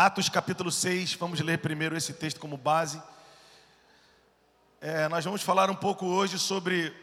[0.00, 3.02] Atos capítulo 6, vamos ler primeiro esse texto como base.
[4.80, 6.94] É, nós vamos falar um pouco hoje sobre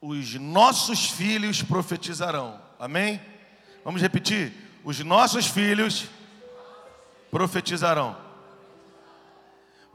[0.00, 2.60] os nossos filhos profetizarão.
[2.80, 3.22] Amém?
[3.84, 4.52] Vamos repetir?
[4.82, 6.08] Os nossos filhos
[7.30, 8.16] profetizarão.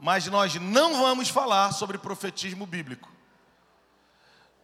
[0.00, 3.12] Mas nós não vamos falar sobre profetismo bíblico.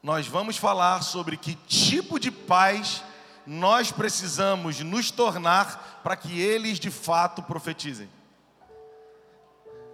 [0.02, 3.04] Nós vamos falar sobre que tipo de pais
[3.46, 8.10] nós precisamos nos tornar para que eles de fato profetizem.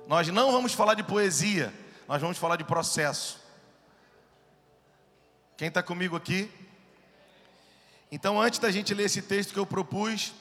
[0.06, 1.72] Nós não vamos falar de poesia,
[2.08, 3.40] nós vamos falar de processo.
[5.56, 6.50] Quem está comigo aqui?
[8.10, 10.34] Então, antes da gente ler esse texto que eu propus,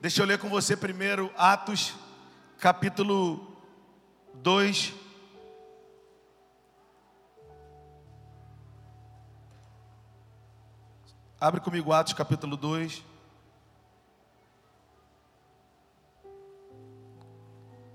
[0.00, 1.94] deixa eu ler com você primeiro Atos,
[2.58, 3.56] capítulo
[4.34, 4.94] 2.
[11.42, 13.02] Abre comigo Atos capítulo 2.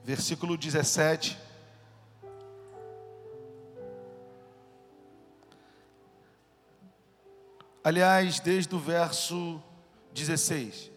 [0.04, 1.38] Versículo 17.
[7.84, 9.62] Aliás, desde o verso
[10.12, 10.90] 16.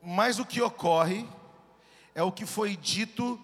[0.00, 1.28] Mas o que ocorre
[2.14, 3.36] é o que foi dito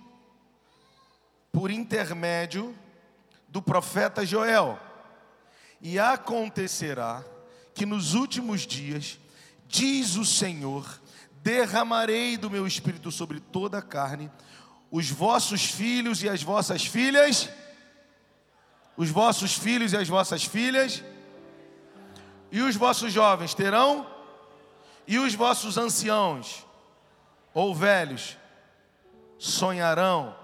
[1.51, 2.73] por intermédio
[3.49, 4.86] do profeta Joel.
[5.81, 7.25] E acontecerá
[7.75, 9.19] que nos últimos dias,
[9.69, 11.01] diz o Senhor,
[11.43, 14.31] derramarei do meu espírito sobre toda a carne,
[14.91, 17.49] os vossos filhos e as vossas filhas
[18.97, 21.05] os vossos filhos e as vossas filhas,
[22.51, 24.07] e os vossos jovens terão,
[25.07, 26.65] e os vossos anciãos
[27.53, 28.37] ou velhos
[29.39, 30.35] sonharão,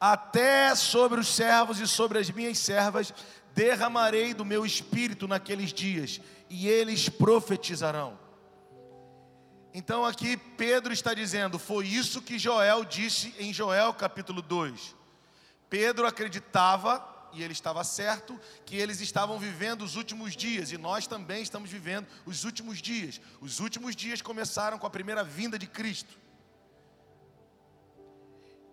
[0.00, 3.14] até sobre os servos e sobre as minhas servas
[3.54, 8.18] derramarei do meu espírito naqueles dias, e eles profetizarão.
[9.72, 14.94] Então aqui Pedro está dizendo, foi isso que Joel disse em Joel capítulo 2.
[15.68, 21.08] Pedro acreditava e ele estava certo que eles estavam vivendo os últimos dias e nós
[21.08, 23.20] também estamos vivendo os últimos dias.
[23.40, 26.16] Os últimos dias começaram com a primeira vinda de Cristo.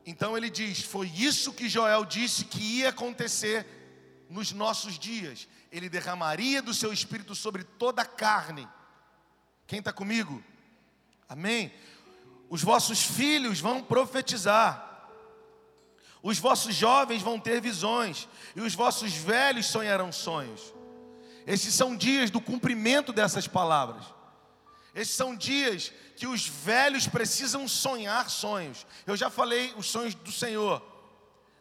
[0.05, 3.80] Então ele diz: Foi isso que Joel disse que ia acontecer
[4.31, 5.47] nos nossos dias.
[5.71, 8.67] Ele derramaria do seu espírito sobre toda a carne.
[9.67, 10.43] Quem está comigo?
[11.29, 11.71] Amém?
[12.49, 14.87] Os vossos filhos vão profetizar.
[16.23, 20.73] Os vossos jovens vão ter visões, e os vossos velhos sonharão sonhos.
[21.47, 24.05] Esses são dias do cumprimento dessas palavras.
[24.93, 28.85] Esses são dias que os velhos precisam sonhar sonhos.
[29.07, 30.85] Eu já falei os sonhos do Senhor.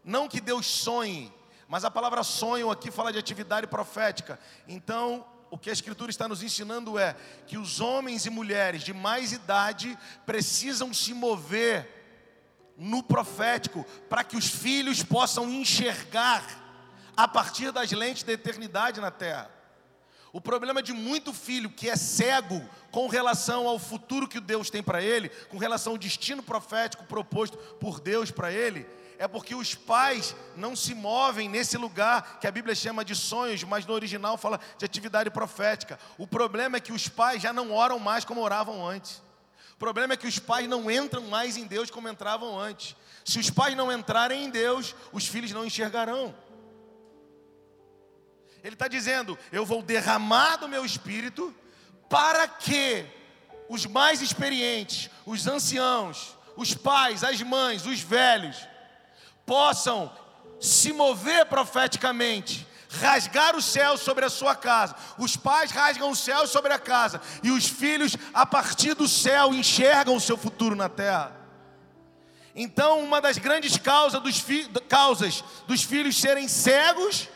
[0.05, 1.33] Não que Deus sonhe,
[1.71, 4.41] mas a palavra sonho aqui fala de atividade profética.
[4.67, 7.15] Então, o que a Escritura está nos ensinando é
[7.47, 14.37] que os homens e mulheres de mais idade precisam se mover no profético, para que
[14.37, 16.45] os filhos possam enxergar
[17.17, 19.49] a partir das lentes da eternidade na terra.
[20.33, 24.83] O problema de muito filho que é cego com relação ao futuro que Deus tem
[24.83, 28.89] para ele, com relação ao destino profético proposto por Deus para ele,
[29.21, 33.63] é porque os pais não se movem nesse lugar que a Bíblia chama de sonhos,
[33.63, 35.97] mas no original fala de atividade profética.
[36.19, 39.23] O problema é que os pais já não oram mais como oravam antes
[39.81, 42.95] problema é que os pais não entram mais em Deus como entravam antes.
[43.25, 46.35] Se os pais não entrarem em Deus, os filhos não enxergarão.
[48.63, 51.55] Ele está dizendo: Eu vou derramar do meu espírito
[52.11, 53.07] para que
[53.71, 58.59] os mais experientes, os anciãos, os pais, as mães, os velhos,
[59.51, 60.09] possam
[60.61, 64.95] se mover profeticamente rasgar o céu sobre a sua casa.
[65.19, 67.21] Os pais rasgam o céu sobre a casa.
[67.43, 71.33] E os filhos, a partir do céu, enxergam o seu futuro na terra.
[72.55, 77.29] Então, uma das grandes causas dos, fi causas dos filhos serem cegos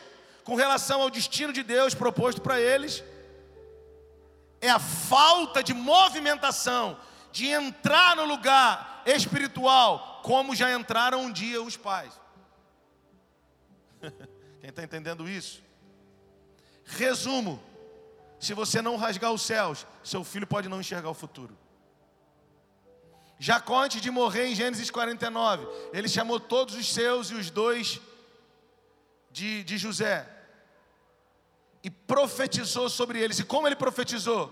[0.45, 3.03] com relação ao destino de Deus proposto para eles
[4.61, 6.97] é a falta de movimentação,
[7.33, 12.11] de entrar no lugar espiritual, como já entraram um dia os pais.
[14.59, 15.61] Quem está entendendo isso?
[16.83, 17.61] Resumo:
[18.39, 21.55] se você não rasgar os céus, seu filho pode não enxergar o futuro.
[23.37, 28.01] Jacó, antes de morrer em Gênesis 49, ele chamou todos os seus e os dois
[29.29, 30.27] de, de José
[31.83, 33.37] e profetizou sobre eles.
[33.37, 34.51] E como ele profetizou?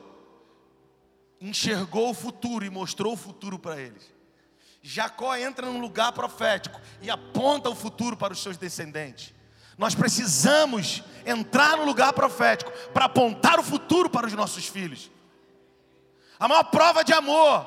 [1.41, 4.12] Enxergou o futuro e mostrou o futuro para eles.
[4.85, 9.33] Jacó entra num lugar profético e aponta o futuro para os seus descendentes.
[9.77, 15.09] Nós precisamos entrar no lugar profético para apontar o futuro para os nossos filhos.
[16.37, 17.65] A maior prova de amor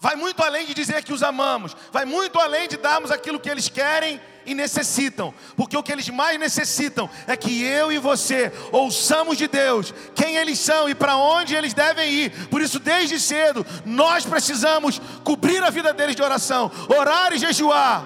[0.00, 3.48] vai muito além de dizer que os amamos, vai muito além de darmos aquilo que
[3.48, 8.52] eles querem e necessitam, porque o que eles mais necessitam é que eu e você
[8.70, 12.48] ouçamos de Deus quem eles são e para onde eles devem ir.
[12.48, 18.04] Por isso, desde cedo, nós precisamos cobrir a vida deles de oração, orar e jejuar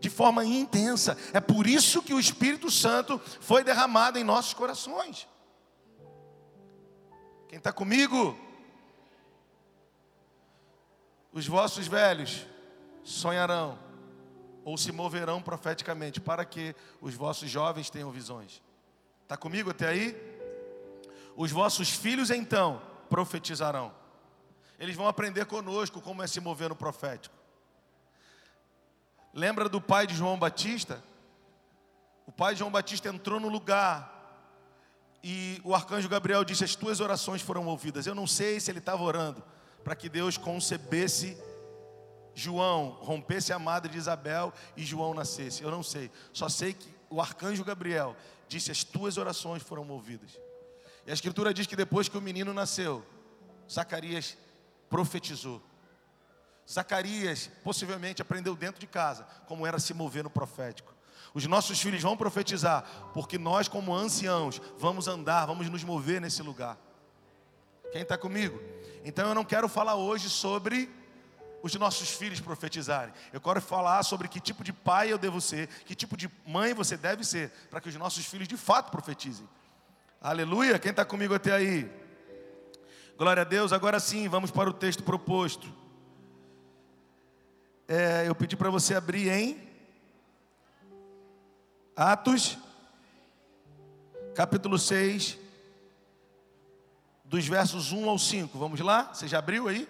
[0.00, 1.16] de forma intensa.
[1.32, 5.28] É por isso que o Espírito Santo foi derramado em nossos corações.
[7.48, 8.36] Quem está comigo?
[11.32, 12.46] Os vossos velhos
[13.04, 13.78] sonharão
[14.64, 18.62] ou se moverão profeticamente, para que os vossos jovens tenham visões.
[19.22, 20.16] Está comigo até aí?
[21.36, 23.92] Os vossos filhos então profetizarão.
[24.78, 27.34] Eles vão aprender conosco como é se mover no profético.
[29.32, 31.02] Lembra do pai de João Batista?
[32.26, 34.20] O pai de João Batista entrou no lugar
[35.22, 38.06] e o arcanjo Gabriel disse: As tuas orações foram ouvidas.
[38.06, 39.42] Eu não sei se ele estava orando
[39.84, 41.36] para que Deus concebesse
[42.40, 45.62] João, rompesse a madre de Isabel e João nascesse.
[45.62, 46.10] Eu não sei.
[46.32, 48.16] Só sei que o arcanjo Gabriel
[48.48, 50.38] disse: As tuas orações foram ouvidas.
[51.06, 53.04] E a escritura diz que depois que o menino nasceu,
[53.70, 54.36] Zacarias
[54.88, 55.62] profetizou.
[56.68, 60.94] Zacarias possivelmente aprendeu dentro de casa como era se mover no profético.
[61.34, 66.42] Os nossos filhos vão profetizar, porque nós, como anciãos, vamos andar, vamos nos mover nesse
[66.42, 66.78] lugar.
[67.92, 68.60] Quem está comigo?
[69.04, 70.88] Então eu não quero falar hoje sobre
[71.62, 73.12] os nossos filhos profetizarem.
[73.32, 76.74] Eu quero falar sobre que tipo de pai eu devo ser, que tipo de mãe
[76.74, 79.48] você deve ser, para que os nossos filhos de fato profetizem.
[80.20, 80.78] Aleluia!
[80.78, 81.90] Quem está comigo até aí?
[83.16, 83.72] Glória a Deus.
[83.72, 85.72] Agora sim, vamos para o texto proposto.
[87.86, 89.68] É, eu pedi para você abrir em
[91.96, 92.56] Atos,
[94.34, 95.38] capítulo 6,
[97.24, 98.58] dos versos 1 ao 5.
[98.58, 99.12] Vamos lá?
[99.12, 99.88] Você já abriu aí?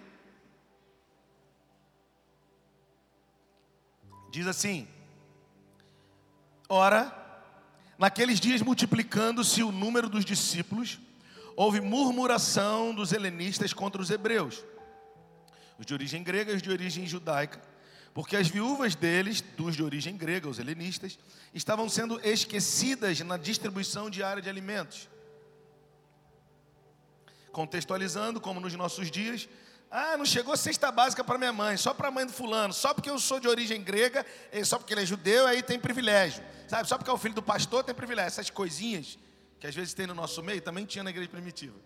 [4.31, 4.87] Diz assim:
[6.67, 7.13] Ora,
[7.97, 10.99] naqueles dias multiplicando-se o número dos discípulos,
[11.55, 14.63] houve murmuração dos helenistas contra os hebreus,
[15.77, 17.69] os de origem grega e os de origem judaica
[18.13, 21.17] porque as viúvas deles, dos de origem grega, os helenistas,
[21.53, 25.07] estavam sendo esquecidas na distribuição diária de alimentos.
[27.51, 29.47] Contextualizando, como nos nossos dias,
[29.91, 32.93] ah, não chegou cesta básica para minha mãe, só para a mãe do fulano, só
[32.93, 34.25] porque eu sou de origem grega,
[34.63, 36.41] só porque ele é judeu, aí tem privilégio.
[36.65, 38.27] Sabe, só porque é o filho do pastor tem privilégio.
[38.27, 39.19] Essas coisinhas
[39.59, 41.77] que às vezes tem no nosso meio, também tinha na igreja primitiva.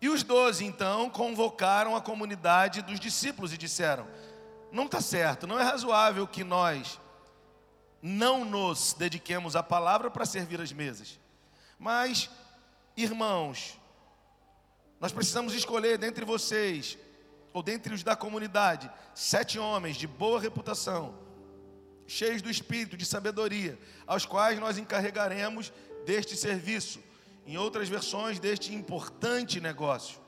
[0.00, 4.08] E os doze, então, convocaram a comunidade dos discípulos e disseram:
[4.72, 6.98] Não está certo, não é razoável que nós
[8.02, 11.20] não nos dediquemos à palavra para servir as mesas.
[11.78, 12.28] Mas,
[12.96, 13.78] irmãos,
[15.02, 16.96] nós precisamos escolher dentre vocês,
[17.52, 21.18] ou dentre os da comunidade, sete homens de boa reputação,
[22.06, 23.76] cheios do espírito de sabedoria,
[24.06, 25.72] aos quais nós encarregaremos
[26.06, 27.00] deste serviço
[27.44, 30.20] em outras versões deste importante negócio.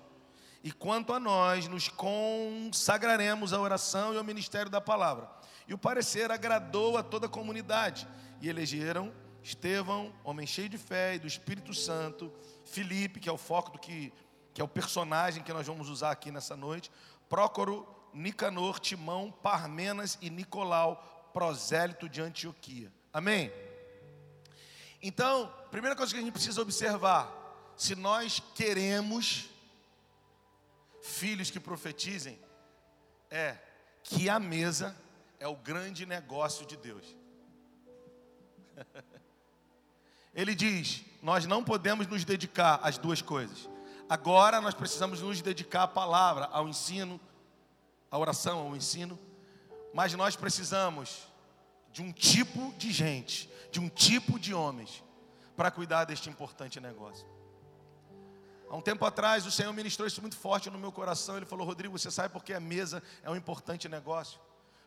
[0.61, 5.31] E quanto a nós, nos consagraremos à oração e ao ministério da palavra.
[5.69, 8.09] E o parecer agradou a toda a comunidade.
[8.41, 9.13] E elegeram
[9.45, 12.33] Estevão, homem cheio de fé e do Espírito Santo,
[12.65, 14.11] Filipe, que é o foco do que,
[14.55, 16.89] que é o personagem que nós vamos usar aqui nessa noite,
[17.29, 17.85] Prócoro,
[18.15, 22.93] Nicanor, Timão, Parmenas e Nicolau, prosélito de Antioquia.
[23.13, 23.53] Amém?
[25.03, 27.29] Então, primeira coisa que a gente precisa observar:
[27.77, 29.51] se nós queremos
[31.03, 32.39] filhos que profetizem,
[33.29, 33.59] é
[34.05, 34.97] que a mesa
[35.41, 37.05] é o grande negócio de Deus.
[40.33, 43.74] Ele diz: nós não podemos nos dedicar às duas coisas.
[44.09, 47.21] Agora nós precisamos nos dedicar à palavra, ao ensino,
[48.11, 49.19] à oração, ao ensino,
[49.93, 51.27] mas nós precisamos
[51.93, 55.03] de um tipo de gente de um tipo de homens
[55.57, 57.27] para cuidar deste importante negócio.
[58.71, 61.37] Há um tempo atrás, o Senhor ministrou isso muito forte no meu coração.
[61.37, 64.39] Ele falou: Rodrigo, você sabe por que a mesa é um importante negócio?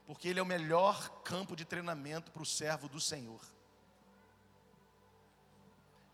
[0.05, 3.41] Porque ele é o melhor campo de treinamento para o servo do Senhor.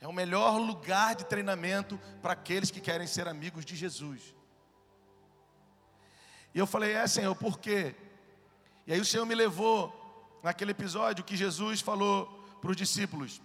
[0.03, 4.35] É o melhor lugar de treinamento para aqueles que querem ser amigos de Jesus.
[6.53, 7.95] E eu falei: É, Senhor, por quê?
[8.85, 12.25] E aí o Senhor me levou naquele episódio que Jesus falou
[12.59, 13.41] para os discípulos: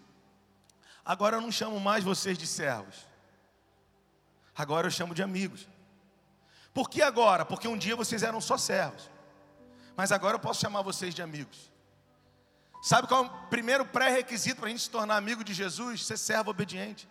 [1.04, 3.06] Agora eu não chamo mais vocês de servos,
[4.52, 5.68] agora eu chamo de amigos.
[6.74, 7.44] Por que agora?
[7.44, 9.08] Porque um dia vocês eram só servos,
[9.96, 11.70] mas agora eu posso chamar vocês de amigos.
[12.80, 16.06] Sabe qual é o primeiro pré-requisito para a gente se tornar amigo de Jesus?
[16.06, 17.08] Ser servo obediente.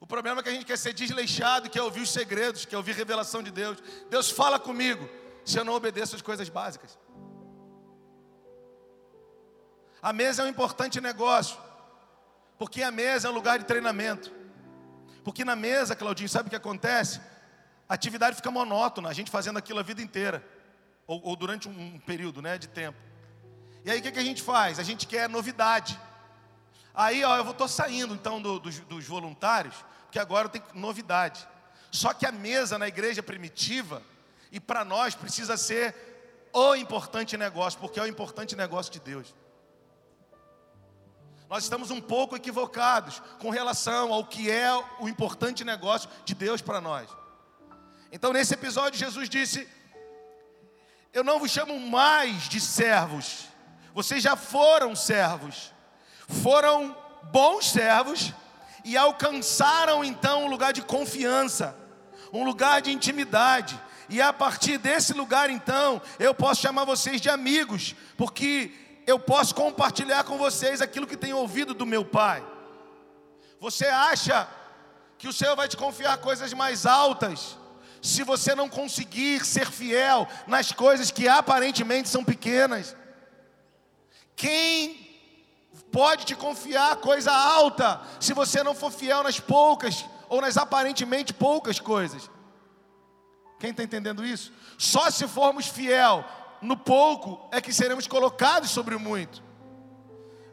[0.00, 2.94] O problema é que a gente quer ser desleixado, quer ouvir os segredos, quer ouvir
[2.94, 3.78] revelação de Deus.
[4.08, 5.08] Deus fala comigo
[5.44, 6.98] se eu não obedeço as coisas básicas.
[10.00, 11.58] A mesa é um importante negócio,
[12.56, 14.32] porque a mesa é um lugar de treinamento.
[15.24, 17.20] Porque na mesa, Claudinho, sabe o que acontece?
[17.88, 20.46] A atividade fica monótona, a gente fazendo aquilo a vida inteira,
[21.06, 22.98] ou, ou durante um período né, de tempo.
[23.84, 24.78] E aí o que, que a gente faz?
[24.78, 25.98] A gente quer novidade.
[26.94, 31.46] Aí, ó, eu estou saindo então do, dos, voluntários, porque agora tenho novidade.
[31.90, 34.02] Só que a mesa na igreja primitiva,
[34.50, 35.94] e para nós precisa ser
[36.52, 39.34] o importante negócio, porque é o importante negócio de Deus.
[41.48, 44.70] Nós estamos um pouco equivocados com relação ao que é
[45.00, 47.08] o importante negócio de Deus para nós.
[48.12, 49.66] Então, nesse episódio, Jesus disse:
[51.12, 53.47] Eu não vos chamo mais de servos,
[53.98, 55.72] vocês já foram servos
[56.28, 56.94] foram
[57.32, 58.32] bons servos
[58.84, 61.74] e alcançaram então um lugar de confiança,
[62.32, 63.80] um lugar de intimidade.
[64.08, 68.70] E a partir desse lugar, então, eu posso chamar vocês de amigos, porque
[69.06, 72.44] eu posso compartilhar com vocês aquilo que tenho ouvido do meu Pai.
[73.60, 74.46] Você acha
[75.18, 77.58] que o Senhor vai te confiar coisas mais altas,
[78.00, 82.94] se você não conseguir ser fiel nas coisas que aparentemente são pequenas?
[84.38, 84.96] Quem
[85.90, 91.34] pode te confiar coisa alta, se você não for fiel nas poucas ou nas aparentemente
[91.34, 92.30] poucas coisas.
[93.58, 94.52] Quem está entendendo isso?
[94.78, 96.24] Só se formos fiel
[96.62, 99.42] no pouco é que seremos colocados sobre o muito.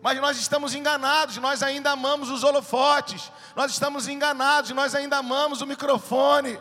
[0.01, 5.61] Mas nós estamos enganados, nós ainda amamos os holofotes, nós estamos enganados, nós ainda amamos
[5.61, 6.59] o microfone.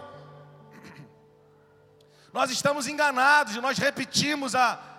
[2.34, 4.93] Nós estamos enganados, nós repetimos a,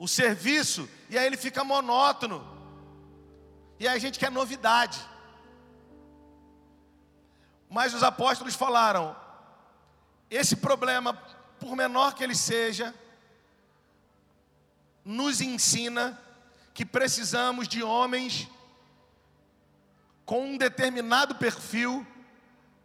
[0.00, 2.42] o serviço e aí ele fica monótono.
[3.78, 4.98] E aí a gente quer novidade.
[7.68, 9.14] Mas os apóstolos falaram:
[10.30, 11.12] esse problema,
[11.60, 12.94] por menor que ele seja,
[15.04, 16.18] nos ensina
[16.72, 18.48] que precisamos de homens
[20.24, 22.06] com um determinado perfil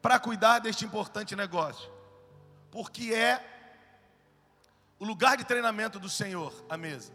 [0.02, 1.90] para cuidar deste importante negócio,
[2.70, 3.55] porque é
[5.00, 7.12] o lugar de treinamento do Senhor, a mesa.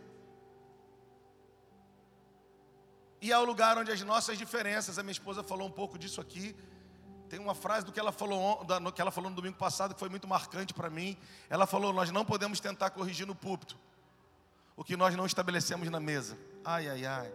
[3.21, 6.21] E é o lugar onde as nossas diferenças, a minha esposa falou um pouco disso
[6.21, 6.57] aqui.
[7.29, 10.01] Tem uma frase do que ela falou, do que ela falou no domingo passado que
[10.01, 11.17] foi muito marcante para mim.
[11.49, 13.79] Ela falou: Nós não podemos tentar corrigir no púlpito
[14.77, 16.39] o que nós não estabelecemos na mesa.
[16.65, 17.33] Ai, ai, ai.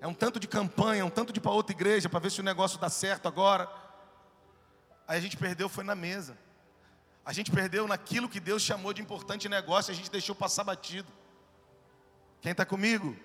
[0.00, 2.44] É um tanto de campanha, um tanto de para outra igreja para ver se o
[2.44, 3.70] negócio dá certo agora.
[5.06, 6.36] Aí a gente perdeu, foi na mesa.
[7.24, 11.10] A gente perdeu naquilo que Deus chamou de importante negócio, a gente deixou passar batido.
[12.40, 13.16] Quem está comigo?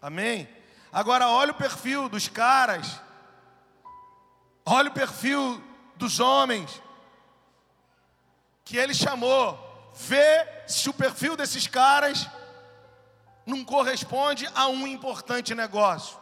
[0.00, 0.48] Amém?
[0.90, 3.00] Agora olha o perfil dos caras,
[4.64, 5.62] olha o perfil
[5.96, 6.82] dos homens,
[8.64, 9.58] que ele chamou,
[9.94, 12.26] vê se o perfil desses caras
[13.44, 16.18] não corresponde a um importante negócio.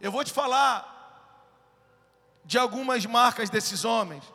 [0.00, 0.92] Eu vou te falar
[2.44, 4.33] de algumas marcas desses homens.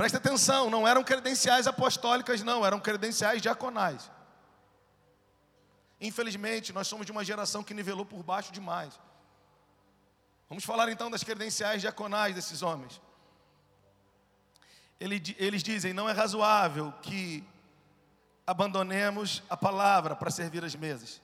[0.00, 4.10] Presta atenção, não eram credenciais apostólicas, não, eram credenciais diaconais.
[6.00, 8.98] Infelizmente, nós somos de uma geração que nivelou por baixo demais.
[10.48, 12.98] Vamos falar então das credenciais diaconais desses homens.
[14.98, 17.46] Eles dizem: não é razoável que
[18.46, 21.20] abandonemos a palavra para servir as mesas.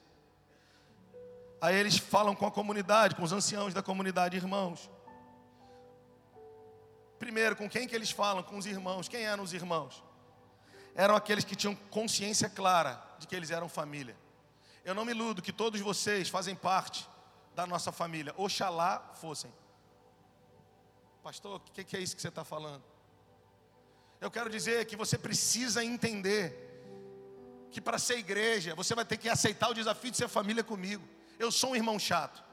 [1.59, 4.87] Aí eles falam com a comunidade, com os anciãos da comunidade, irmãos.
[7.19, 8.43] Primeiro, com quem que eles falam?
[8.43, 9.07] Com os irmãos.
[9.07, 10.03] Quem eram os irmãos?
[10.95, 14.15] Eram aqueles que tinham consciência clara de que eles eram família.
[14.83, 17.07] Eu não me iludo que todos vocês fazem parte
[17.53, 18.33] da nossa família.
[18.37, 19.51] Oxalá fossem.
[21.23, 22.83] Pastor, o que, que é isso que você está falando?
[24.21, 26.67] Eu quero dizer que você precisa entender
[27.69, 31.07] que para ser igreja, você vai ter que aceitar o desafio de ser família comigo.
[31.37, 32.43] Eu sou um irmão chato.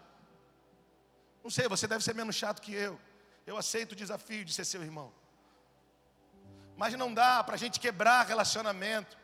[1.42, 2.98] Não sei, você deve ser menos chato que eu.
[3.46, 5.12] Eu aceito o desafio de ser seu irmão.
[6.76, 9.16] Mas não dá para a gente quebrar relacionamento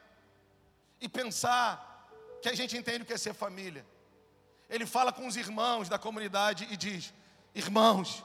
[1.00, 2.08] e pensar
[2.42, 3.84] que a gente entende o que é ser família.
[4.68, 7.12] Ele fala com os irmãos da comunidade e diz:
[7.54, 8.24] Irmãos,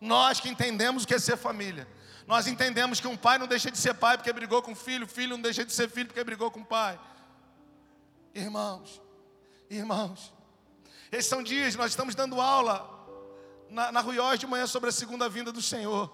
[0.00, 1.86] nós que entendemos o que é ser família,
[2.26, 5.04] nós entendemos que um pai não deixa de ser pai porque brigou com o filho,
[5.04, 6.98] o filho não deixa de ser filho porque brigou com o pai.
[8.34, 9.00] Irmãos,
[9.70, 10.34] irmãos,
[11.12, 12.95] esses são dias, nós estamos dando aula
[13.70, 16.10] na, na Ruiós de manhã sobre a segunda vinda do Senhor.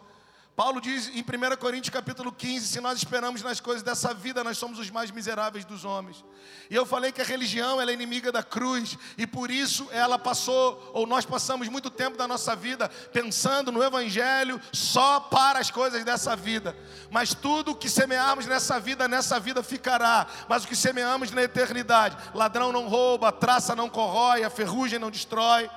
[0.54, 4.58] Paulo diz em 1 Coríntios capítulo 15: se nós esperamos nas coisas dessa vida, nós
[4.58, 6.22] somos os mais miseráveis dos homens.
[6.68, 10.18] E eu falei que a religião ela é inimiga da cruz, e por isso ela
[10.18, 15.70] passou, ou nós passamos muito tempo da nossa vida pensando no Evangelho só para as
[15.70, 16.76] coisas dessa vida.
[17.10, 20.26] Mas tudo que semearmos nessa vida, nessa vida ficará.
[20.50, 25.10] Mas o que semeamos na eternidade, ladrão não rouba, traça não corrói, a ferrugem não
[25.10, 25.70] destrói.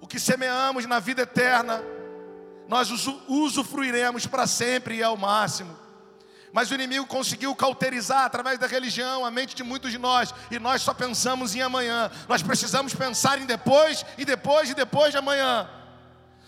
[0.00, 1.82] O que semeamos na vida eterna,
[2.68, 2.90] nós
[3.28, 5.78] usufruiremos para sempre e ao máximo.
[6.52, 10.58] Mas o inimigo conseguiu cauterizar através da religião a mente de muitos de nós, e
[10.58, 12.10] nós só pensamos em amanhã.
[12.28, 15.68] Nós precisamos pensar em depois, e depois, e depois de amanhã.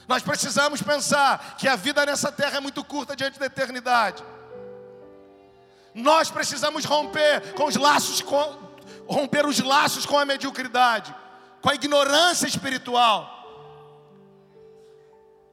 [0.08, 4.24] Nós precisamos pensar que a vida nessa terra é muito curta diante da eternidade.
[5.94, 8.58] Nós precisamos romper com os laços, com,
[9.06, 11.14] romper os laços com a mediocridade,
[11.60, 13.41] com a ignorância espiritual.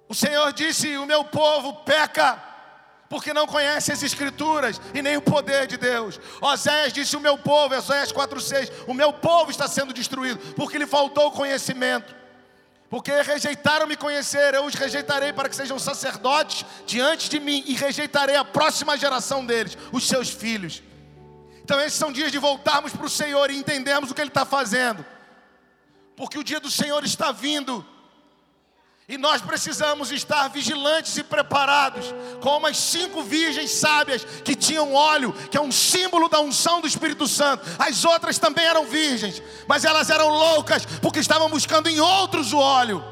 [0.09, 2.43] O Senhor disse: O meu povo peca
[3.07, 6.19] porque não conhece as Escrituras e nem o poder de Deus.
[6.41, 10.87] Oséias disse: O meu povo, Oséias 4,6: O meu povo está sendo destruído porque lhe
[10.87, 12.17] faltou conhecimento.
[12.89, 17.75] Porque rejeitaram me conhecer, eu os rejeitarei para que sejam sacerdotes diante de mim e
[17.75, 20.81] rejeitarei a próxima geração deles, os seus filhos.
[21.63, 24.43] Então, esses são dias de voltarmos para o Senhor e entendermos o que Ele está
[24.43, 25.05] fazendo,
[26.15, 27.85] porque o dia do Senhor está vindo.
[29.09, 35.33] E nós precisamos estar vigilantes e preparados, como as cinco virgens sábias que tinham óleo,
[35.49, 37.65] que é um símbolo da unção do Espírito Santo.
[37.79, 42.59] As outras também eram virgens, mas elas eram loucas porque estavam buscando em outros o
[42.59, 43.03] óleo.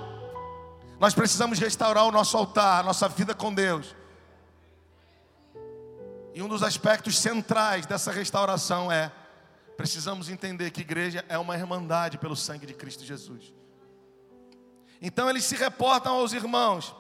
[1.00, 3.96] Nós precisamos restaurar o nosso altar, a nossa vida com Deus.
[6.36, 9.12] E um dos aspectos centrais dessa restauração é:
[9.76, 13.57] precisamos entender que igreja é uma irmandade pelo sangue de Cristo Jesus.
[15.02, 16.96] Então eles se reportam aos irmãos,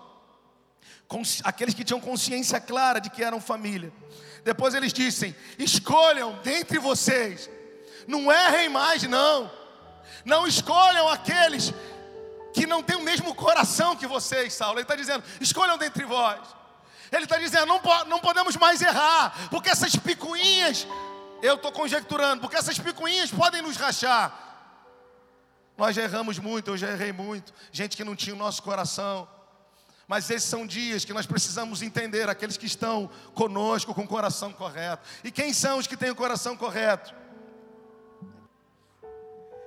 [1.43, 3.91] aqueles que tinham consciência clara de que eram família.
[4.43, 7.49] Depois eles dizem: escolham dentre vocês,
[8.07, 9.51] não errem mais, não.
[10.23, 11.73] Não escolham aqueles
[12.53, 14.75] que não têm o mesmo coração que vocês, Saulo.
[14.75, 16.39] Ele está dizendo: escolham dentre vós.
[17.11, 20.87] Ele está dizendo: não, não podemos mais errar, porque essas picuinhas,
[21.41, 24.46] eu estou conjecturando, porque essas picuinhas podem nos rachar.
[25.77, 27.53] Nós já erramos muito, eu já errei muito.
[27.71, 29.27] Gente que não tinha o nosso coração.
[30.07, 34.51] Mas esses são dias que nós precisamos entender aqueles que estão conosco com o coração
[34.51, 35.07] correto.
[35.23, 37.13] E quem são os que têm o coração correto?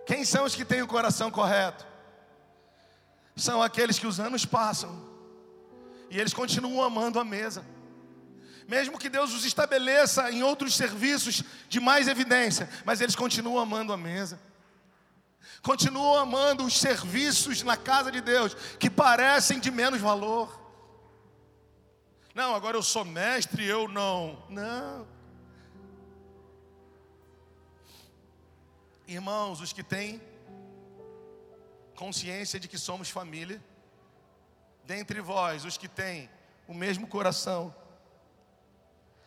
[0.05, 1.87] Quem são os que têm o coração correto?
[3.37, 5.09] São aqueles que os anos passam
[6.11, 7.65] e eles continuam amando a mesa.
[8.67, 13.93] Mesmo que Deus os estabeleça em outros serviços de mais evidência, mas eles continuam amando
[13.93, 14.50] a mesa
[15.63, 20.59] continuam amando os serviços na casa de Deus que parecem de menos valor.
[22.35, 24.43] Não, agora eu sou mestre, eu não.
[24.49, 25.07] Não.
[29.07, 30.23] Irmãos, os que têm
[31.97, 33.63] consciência de que somos família,
[34.85, 36.31] dentre vós, os que têm
[36.67, 37.75] o mesmo coração,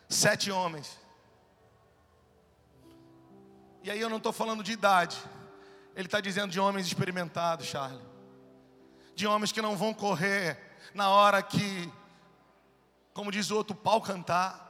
[0.08, 0.98] sete homens.
[3.82, 5.16] E aí eu não estou falando de idade,
[5.94, 8.02] ele está dizendo de homens experimentados, Charlie.
[9.14, 10.58] De homens que não vão correr
[10.92, 11.90] na hora que,
[13.12, 14.62] como diz o outro, pau cantar.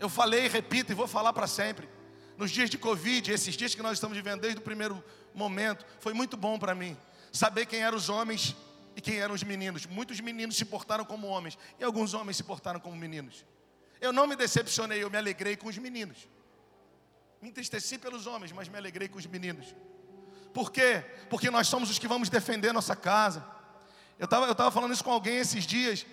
[0.00, 1.88] Eu falei, repito e vou falar para sempre.
[2.36, 5.02] Nos dias de Covid, esses dias que nós estamos vivendo desde o primeiro
[5.34, 6.96] momento, foi muito bom para mim.
[7.32, 8.56] Saber quem eram os homens
[8.96, 9.86] e quem eram os meninos.
[9.86, 13.44] Muitos meninos se portaram como homens e alguns homens se portaram como meninos.
[14.00, 16.28] Eu não me decepcionei, eu me alegrei com os meninos.
[17.40, 19.74] Me entristeci pelos homens, mas me alegrei com os meninos.
[20.52, 21.04] Por quê?
[21.30, 23.44] Porque nós somos os que vamos defender nossa casa.
[24.18, 26.04] Eu estava eu tava falando isso com alguém esses dias.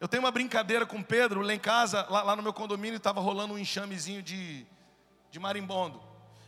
[0.00, 3.20] Eu tenho uma brincadeira com Pedro, lá em casa, lá, lá no meu condomínio, estava
[3.20, 4.66] rolando um enxamezinho de,
[5.30, 6.00] de marimbondo.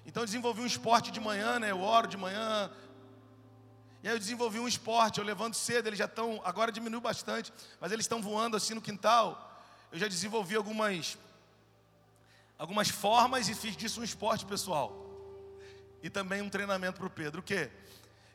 [0.04, 1.70] Então eu desenvolvi um esporte de manhã, né?
[1.70, 2.70] Eu oro de manhã.
[4.02, 7.52] E aí eu desenvolvi um esporte, eu levanto cedo, eles já estão, agora diminuiu bastante,
[7.80, 9.60] mas eles estão voando assim no quintal.
[9.90, 11.18] Eu já desenvolvi algumas
[12.58, 15.04] algumas formas e fiz disso um esporte pessoal.
[16.02, 17.40] E também um treinamento para o Pedro.
[17.40, 17.70] O quê?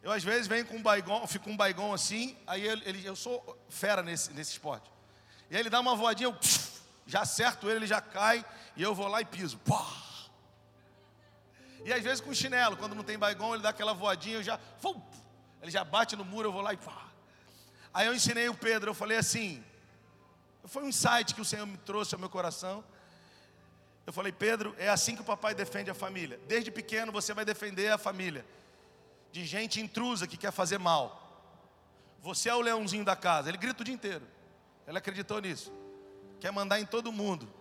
[0.04, 3.06] Eu às vezes venho com um baigão, fico com um baigão assim, aí ele, ele,
[3.06, 4.92] eu sou fera nesse, nesse esporte.
[5.50, 6.38] E aí ele dá uma voadinha, eu
[7.06, 8.44] já acerto ele, ele já cai,
[8.76, 9.60] e eu vou lá e piso.
[11.86, 14.60] E às vezes com chinelo, quando não tem baigão, ele dá aquela voadinha, eu já.
[14.80, 15.00] Fum,
[15.62, 17.08] ele já bate no muro, eu vou lá e pá.
[17.94, 19.64] Aí eu ensinei o Pedro, eu falei assim.
[20.66, 22.84] Foi um insight que o Senhor me trouxe ao meu coração.
[24.06, 26.40] Eu falei, Pedro, é assim que o papai defende a família.
[26.48, 28.46] Desde pequeno você vai defender a família
[29.32, 31.18] de gente intrusa que quer fazer mal.
[32.22, 33.50] Você é o leãozinho da casa.
[33.50, 34.28] Ele grita o dia inteiro.
[34.88, 35.72] Ele acreditou nisso.
[36.40, 37.52] Quer mandar em todo mundo.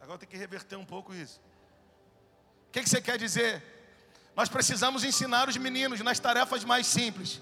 [0.00, 1.40] Agora tem que reverter um pouco isso.
[2.68, 3.62] O que, que você quer dizer?
[4.34, 7.40] Nós precisamos ensinar os meninos nas tarefas mais simples,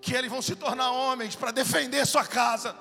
[0.00, 2.76] que eles vão se tornar homens para defender sua casa,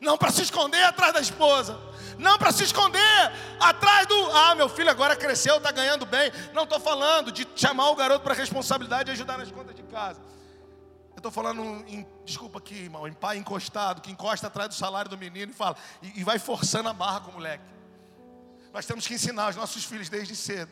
[0.00, 1.78] não para se esconder atrás da esposa,
[2.20, 4.30] não para se esconder atrás do.
[4.32, 6.30] Ah, meu filho agora cresceu, está ganhando bem.
[6.52, 10.20] Não estou falando de chamar o garoto para responsabilidade e ajudar nas contas de casa.
[11.10, 15.10] Eu estou falando em, desculpa aqui, irmão, em pai encostado, que encosta atrás do salário
[15.10, 17.64] do menino e fala, e, e vai forçando a barra com o moleque.
[18.72, 20.70] Nós temos que ensinar os nossos filhos desde cedo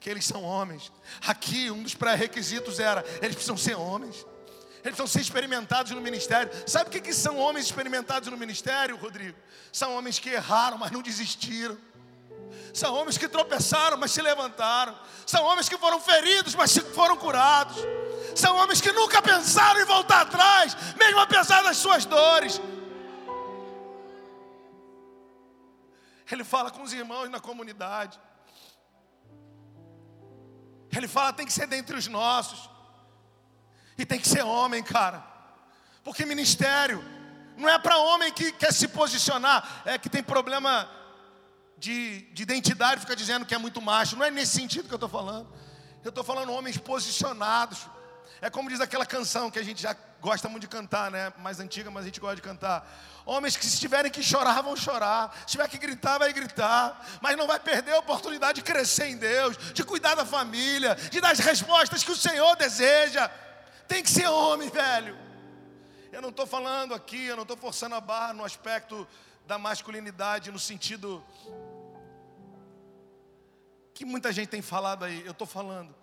[0.00, 0.92] que eles são homens.
[1.26, 4.26] Aqui, um dos pré-requisitos era: eles precisam ser homens.
[4.84, 6.52] Eles precisam ser experimentados no ministério.
[6.66, 9.38] Sabe o que, que são homens experimentados no ministério, Rodrigo?
[9.72, 11.78] São homens que erraram, mas não desistiram.
[12.74, 14.94] São homens que tropeçaram, mas se levantaram.
[15.26, 17.78] São homens que foram feridos, mas foram curados.
[18.36, 22.60] São homens que nunca pensaram em voltar atrás, mesmo apesar das suas dores.
[26.30, 28.20] Ele fala com os irmãos na comunidade.
[30.94, 32.73] Ele fala, tem que ser dentre os nossos.
[33.96, 35.24] E tem que ser homem, cara.
[36.02, 37.04] Porque ministério
[37.56, 40.90] não é para homem que quer se posicionar, é que tem problema
[41.78, 44.16] de, de identidade, fica dizendo que é muito macho.
[44.16, 45.48] Não é nesse sentido que eu estou falando.
[46.02, 47.86] Eu estou falando homens posicionados.
[48.40, 51.32] É como diz aquela canção que a gente já gosta muito de cantar, né?
[51.38, 52.86] Mais antiga, mas a gente gosta de cantar.
[53.24, 55.34] Homens que se tiverem que chorar, vão chorar.
[55.40, 57.06] Se tiver que gritar, vai gritar.
[57.20, 61.20] Mas não vai perder a oportunidade de crescer em Deus, de cuidar da família, de
[61.20, 63.30] dar as respostas que o Senhor deseja.
[63.86, 65.16] Tem que ser homem, velho.
[66.12, 69.06] Eu não estou falando aqui, eu não estou forçando a barra no aspecto
[69.46, 71.22] da masculinidade, no sentido
[73.92, 75.24] que muita gente tem falado aí.
[75.24, 75.94] Eu estou falando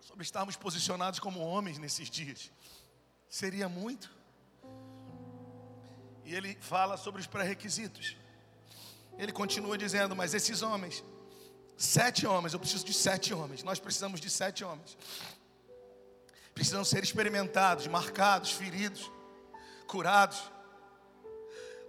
[0.00, 2.50] sobre estarmos posicionados como homens nesses dias.
[3.28, 4.10] Seria muito.
[6.24, 8.16] E ele fala sobre os pré-requisitos.
[9.18, 11.02] Ele continua dizendo: Mas esses homens,
[11.76, 13.62] sete homens, eu preciso de sete homens.
[13.62, 14.96] Nós precisamos de sete homens.
[16.54, 19.10] Precisam ser experimentados, marcados, feridos,
[19.86, 20.50] curados.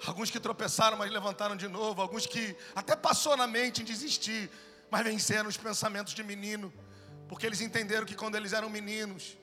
[0.06, 2.02] Alguns que tropeçaram, mas levantaram de novo.
[2.02, 4.50] Alguns que até passou na mente em desistir,
[4.90, 6.74] mas venceram os pensamentos de menino
[7.28, 9.38] porque eles entenderam que quando eles eram meninos,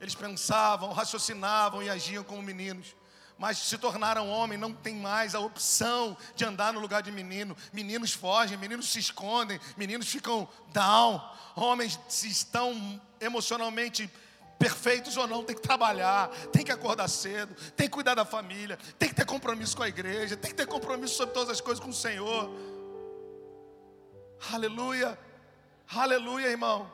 [0.00, 2.94] eles pensavam, raciocinavam e agiam como meninos.
[3.36, 7.56] Mas se tornaram homem, não tem mais a opção de andar no lugar de menino.
[7.72, 11.20] Meninos fogem, meninos se escondem, meninos ficam down.
[11.56, 14.10] Homens, se estão emocionalmente
[14.58, 18.78] perfeitos ou não, tem que trabalhar, tem que acordar cedo, tem que cuidar da família,
[18.98, 21.82] tem que ter compromisso com a igreja, tem que ter compromisso sobre todas as coisas
[21.82, 22.50] com o Senhor.
[24.52, 25.18] Aleluia,
[25.88, 26.90] aleluia, irmão.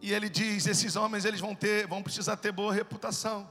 [0.00, 3.48] E ele diz: esses homens eles vão ter, vão precisar ter boa reputação.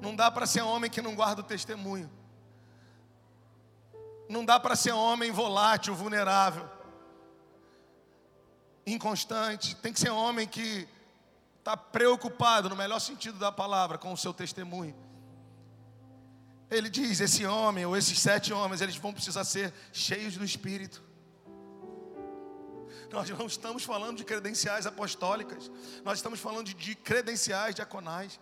[0.00, 2.10] Não dá para ser homem que não guarda o testemunho.
[4.28, 6.68] Não dá para ser homem volátil, vulnerável,
[8.86, 9.76] inconstante.
[9.76, 10.88] Tem que ser homem que
[11.58, 14.96] está preocupado, no melhor sentido da palavra, com o seu testemunho.
[16.70, 21.09] Ele diz: esse homem ou esses sete homens, eles vão precisar ser cheios do Espírito.
[23.10, 25.70] Nós não estamos falando de credenciais apostólicas,
[26.04, 28.38] nós estamos falando de, de credenciais diaconais.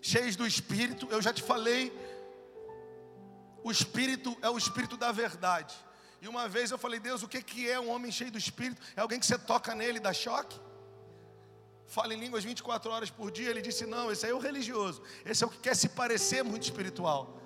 [0.00, 1.92] Cheios do Espírito, eu já te falei,
[3.62, 5.74] o Espírito é o Espírito da verdade.
[6.20, 8.80] E uma vez eu falei, Deus, o que é um homem cheio do Espírito?
[8.96, 10.58] É alguém que você toca nele e dá choque?
[11.92, 13.50] Fala em línguas 24 horas por dia.
[13.50, 15.02] Ele disse: Não, esse aí é o religioso.
[15.26, 17.41] Esse é o que quer se parecer muito espiritual.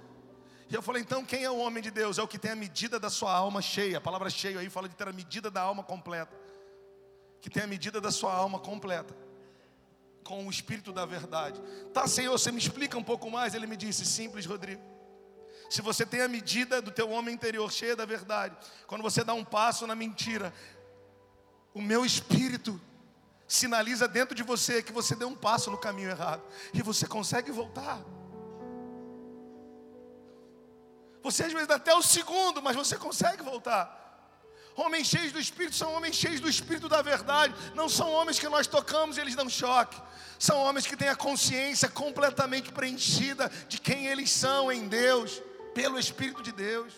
[0.69, 2.19] E eu falei, então quem é o homem de Deus?
[2.19, 3.99] É o que tem a medida da sua alma cheia.
[3.99, 6.37] A palavra cheia aí fala de ter a medida da alma completa.
[7.41, 9.15] Que tem a medida da sua alma completa.
[10.25, 11.61] Com o espírito da verdade.
[11.95, 13.55] Tá, Senhor, você me explica um pouco mais?
[13.55, 14.83] Ele me disse, simples, Rodrigo.
[15.71, 19.35] Se você tem a medida do teu homem interior cheia da verdade, quando você dá
[19.35, 20.53] um passo na mentira,
[21.75, 22.81] o meu espírito
[23.47, 27.53] sinaliza dentro de você que você deu um passo no caminho errado e você consegue
[27.53, 28.01] voltar.
[31.27, 33.85] Você às vezes dá até o segundo, mas você consegue voltar.
[34.77, 37.53] Homens cheios do Espírito são homens cheios do Espírito da verdade.
[37.75, 40.01] Não são homens que nós tocamos e eles dão choque.
[40.39, 45.43] São homens que têm a consciência completamente preenchida de quem eles são em Deus,
[45.75, 46.93] pelo Espírito de Deus.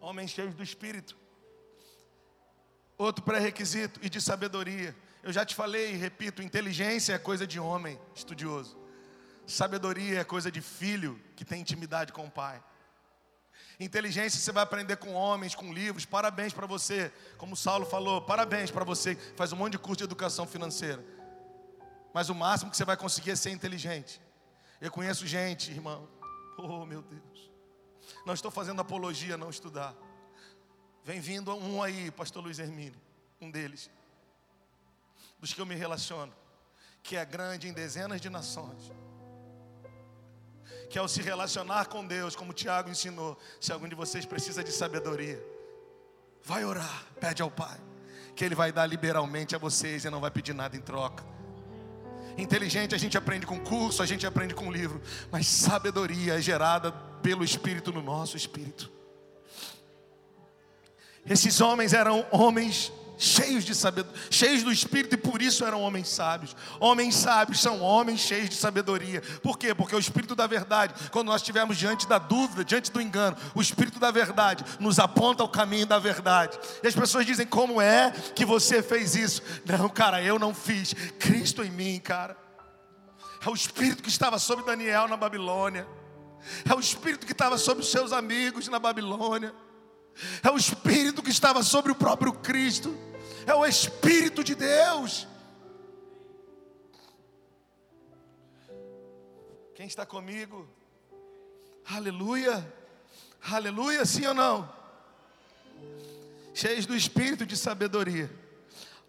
[0.00, 1.16] Homens cheios do Espírito.
[2.96, 4.94] Outro pré-requisito e de sabedoria.
[5.24, 8.83] Eu já te falei e repito: inteligência é coisa de homem estudioso.
[9.46, 12.62] Sabedoria é coisa de filho que tem intimidade com o pai.
[13.78, 16.04] Inteligência você vai aprender com homens, com livros.
[16.04, 17.12] Parabéns para você.
[17.36, 21.04] Como Saulo falou, parabéns para você faz um monte de curso de educação financeira.
[22.12, 24.20] Mas o máximo que você vai conseguir é ser inteligente.
[24.80, 26.08] Eu conheço gente, irmão.
[26.56, 27.50] Oh, meu Deus.
[28.24, 29.94] Não estou fazendo apologia, não estudar.
[31.02, 33.00] Vem vindo um aí, pastor Luiz Hermínio,
[33.40, 33.90] um deles.
[35.38, 36.32] Dos que eu me relaciono,
[37.02, 38.92] que é grande em dezenas de nações
[40.88, 44.62] que ao se relacionar com Deus, como o Tiago ensinou, se algum de vocês precisa
[44.62, 45.42] de sabedoria,
[46.42, 47.78] vai orar, pede ao Pai,
[48.34, 51.24] que Ele vai dar liberalmente a vocês e não vai pedir nada em troca.
[52.36, 56.90] Inteligente a gente aprende com curso, a gente aprende com livro, mas sabedoria é gerada
[57.22, 58.90] pelo Espírito no nosso espírito.
[61.26, 66.08] Esses homens eram homens cheios de sabedoria, cheios do Espírito e por isso eram homens
[66.08, 66.56] sábios.
[66.80, 69.22] Homens sábios são homens cheios de sabedoria.
[69.42, 69.74] Por quê?
[69.74, 73.60] Porque o Espírito da verdade, quando nós estivermos diante da dúvida, diante do engano, o
[73.60, 76.58] Espírito da verdade nos aponta o caminho da verdade.
[76.82, 79.42] E as pessoas dizem: Como é que você fez isso?
[79.64, 80.94] Não, cara, eu não fiz.
[81.18, 82.36] Cristo em mim, cara.
[83.44, 85.86] É o Espírito que estava sobre Daniel na Babilônia.
[86.68, 89.54] É o Espírito que estava sobre os seus amigos na Babilônia
[90.42, 92.96] é o Espírito que estava sobre o próprio Cristo,
[93.46, 95.26] é o Espírito de Deus.
[99.74, 100.68] Quem está comigo?
[101.84, 102.72] Aleluia,
[103.42, 104.72] aleluia, sim ou não?
[106.54, 108.30] Cheios do Espírito de sabedoria,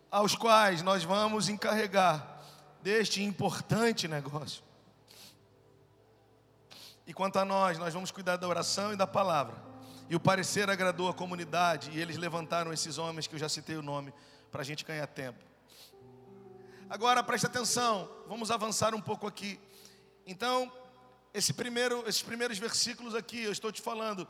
[0.10, 2.42] aos quais nós vamos encarregar
[2.82, 4.64] deste importante negócio.
[7.08, 9.75] E quanto a nós, nós vamos cuidar da oração e da palavra
[10.10, 13.76] e o parecer agradou a comunidade, e eles levantaram esses homens que eu já citei
[13.76, 14.14] o nome,
[14.52, 15.40] para a gente ganhar tempo.
[16.90, 19.60] Agora preste atenção, vamos avançar um pouco aqui.
[20.26, 20.72] Então,
[21.34, 24.28] esse primeiro, esses primeiros versículos aqui, eu estou te falando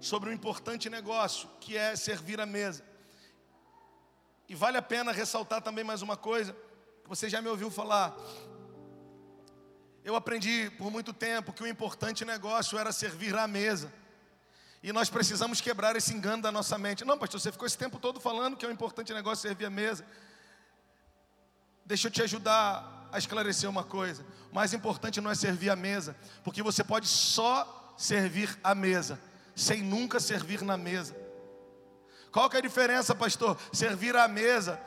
[0.00, 2.84] sobre um importante negócio, que é servir a mesa.
[4.48, 6.52] E vale a pena ressaltar também mais uma coisa,
[7.02, 8.16] que você já me ouviu falar.
[10.04, 13.92] Eu aprendi por muito tempo que o importante negócio era servir à mesa.
[14.86, 17.04] E nós precisamos quebrar esse engano da nossa mente.
[17.04, 19.70] Não, pastor, você ficou esse tempo todo falando que é um importante negócio servir a
[19.70, 20.06] mesa.
[21.84, 24.24] Deixa eu te ajudar a esclarecer uma coisa.
[24.48, 29.18] O mais importante não é servir a mesa, porque você pode só servir a mesa,
[29.56, 31.16] sem nunca servir na mesa.
[32.30, 33.58] Qual que é a diferença, pastor?
[33.72, 34.80] Servir à mesa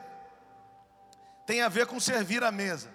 [1.44, 2.88] tem a ver com servir à mesa.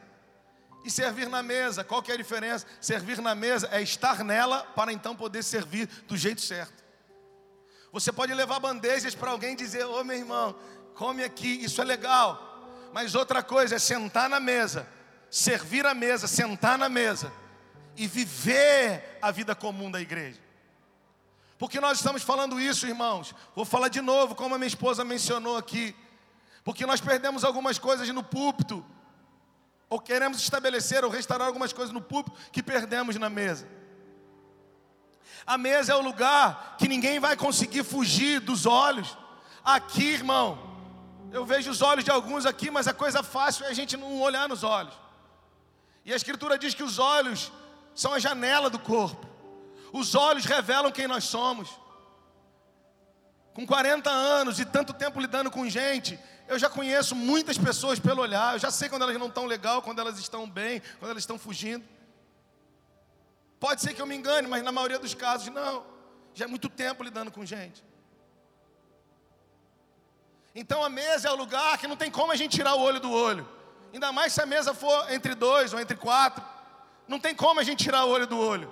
[0.84, 2.66] E servir na mesa, qual que é a diferença?
[2.82, 6.85] Servir na mesa é estar nela para então poder servir do jeito certo.
[7.96, 10.54] Você pode levar bandejas para alguém e dizer: Ô oh, meu irmão,
[10.96, 12.68] come aqui, isso é legal.
[12.92, 14.86] Mas outra coisa é sentar na mesa,
[15.32, 17.32] servir a mesa, sentar na mesa
[17.96, 20.42] e viver a vida comum da igreja.
[21.58, 23.34] Porque nós estamos falando isso, irmãos.
[23.56, 25.96] Vou falar de novo, como a minha esposa mencionou aqui.
[26.66, 28.86] Porque nós perdemos algumas coisas no púlpito,
[29.90, 33.66] ou queremos estabelecer ou restaurar algumas coisas no púlpito que perdemos na mesa.
[35.46, 39.16] A mesa é o lugar que ninguém vai conseguir fugir dos olhos.
[39.64, 40.58] Aqui, irmão,
[41.32, 44.22] eu vejo os olhos de alguns aqui, mas a coisa fácil é a gente não
[44.22, 44.94] olhar nos olhos.
[46.04, 47.52] E a Escritura diz que os olhos
[47.94, 49.28] são a janela do corpo.
[49.94, 51.70] Os olhos revelam quem nós somos.
[53.54, 58.22] Com 40 anos e tanto tempo lidando com gente, eu já conheço muitas pessoas pelo
[58.22, 58.54] olhar.
[58.54, 61.40] Eu já sei quando elas não estão legal, quando elas estão bem, quando elas estão
[61.40, 61.86] fugindo.
[63.60, 65.86] Pode ser que eu me engane, mas na maioria dos casos, não.
[66.34, 67.84] Já é muito tempo lidando com gente.
[70.54, 73.00] Então a mesa é o lugar que não tem como a gente tirar o olho
[73.00, 73.48] do olho.
[73.94, 76.44] Ainda mais se a mesa for entre dois ou entre quatro.
[77.08, 78.72] Não tem como a gente tirar o olho do olho.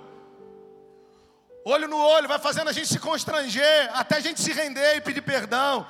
[1.64, 5.00] Olho no olho vai fazendo a gente se constranger, até a gente se render e
[5.00, 5.86] pedir perdão.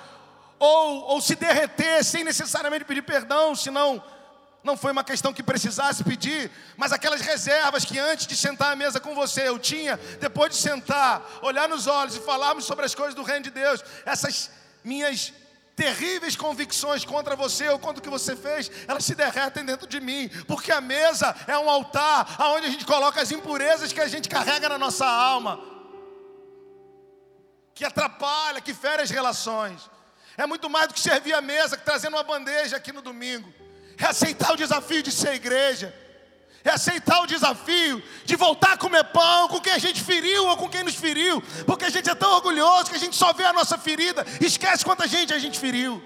[0.59, 4.03] Ou, ou se derreter sem necessariamente pedir perdão, senão
[4.65, 8.77] não foi uma questão que precisasse pedir, mas aquelas reservas que antes de sentar à
[8.77, 12.95] mesa com você eu tinha, depois de sentar, olhar nos olhos e falarmos sobre as
[12.95, 14.51] coisas do reino de Deus, essas
[14.83, 15.35] minhas
[15.77, 20.01] terríveis convicções contra você ou contra o que você fez, elas se derretem dentro de
[20.01, 24.09] mim, porque a mesa é um altar onde a gente coloca as impurezas que a
[24.09, 25.61] gente carrega na nossa alma,
[27.75, 29.91] que atrapalha, que fere as relações.
[30.39, 33.64] É muito mais do que servir a mesa, que trazendo uma bandeja aqui no domingo
[33.99, 35.95] é aceitar o desafio de ser igreja,
[36.65, 40.57] é aceitar o desafio de voltar a comer pão com quem a gente feriu ou
[40.57, 43.45] com quem nos feriu, porque a gente é tão orgulhoso que a gente só vê
[43.45, 46.03] a nossa ferida, esquece quanta gente a gente feriu.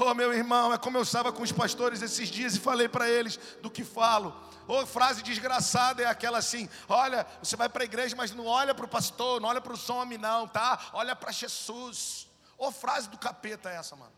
[0.00, 3.08] Oh, meu irmão, é como eu estava com os pastores esses dias e falei para
[3.08, 4.32] eles do que falo.
[4.68, 8.74] Ou frase desgraçada é aquela assim: olha, você vai para a igreja, mas não olha
[8.74, 10.78] para o pastor, não olha para o homem, não, tá?
[10.92, 12.28] Olha para Jesus.
[12.56, 14.12] Ou frase do capeta é essa, mano.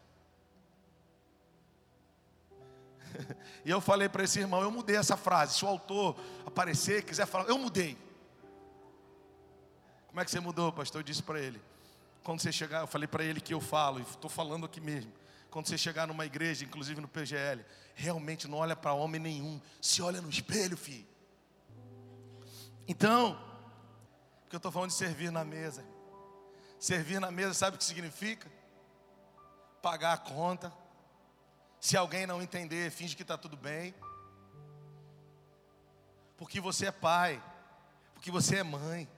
[3.65, 5.55] e eu falei para esse irmão: eu mudei essa frase.
[5.55, 7.97] Se o autor aparecer, quiser falar, eu mudei.
[10.09, 11.01] Como é que você mudou, pastor?
[11.01, 11.61] Eu disse para ele.
[12.23, 15.13] Quando você chegar, eu falei para ele que eu falo, e estou falando aqui mesmo.
[15.51, 20.01] Quando você chegar numa igreja, inclusive no PGL, realmente não olha para homem nenhum, se
[20.03, 21.07] olha no espelho, filho.
[22.87, 23.39] Então,
[24.43, 25.85] porque eu estou falando de servir na mesa.
[26.79, 28.51] Servir na mesa, sabe o que significa?
[29.81, 30.73] Pagar a conta.
[31.81, 33.95] Se alguém não entender, finge que está tudo bem.
[36.37, 37.43] Porque você é pai,
[38.15, 39.09] porque você é mãe.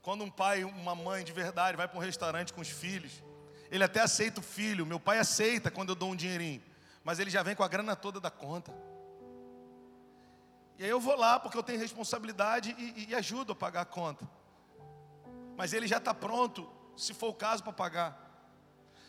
[0.00, 3.22] Quando um pai, uma mãe de verdade vai para um restaurante com os filhos,
[3.70, 4.86] ele até aceita o filho.
[4.86, 6.62] Meu pai aceita quando eu dou um dinheirinho,
[7.04, 8.72] mas ele já vem com a grana toda da conta.
[10.78, 13.84] E aí eu vou lá porque eu tenho responsabilidade e, e ajudo a pagar a
[13.84, 14.26] conta.
[15.56, 18.27] Mas ele já está pronto, se for o caso, para pagar.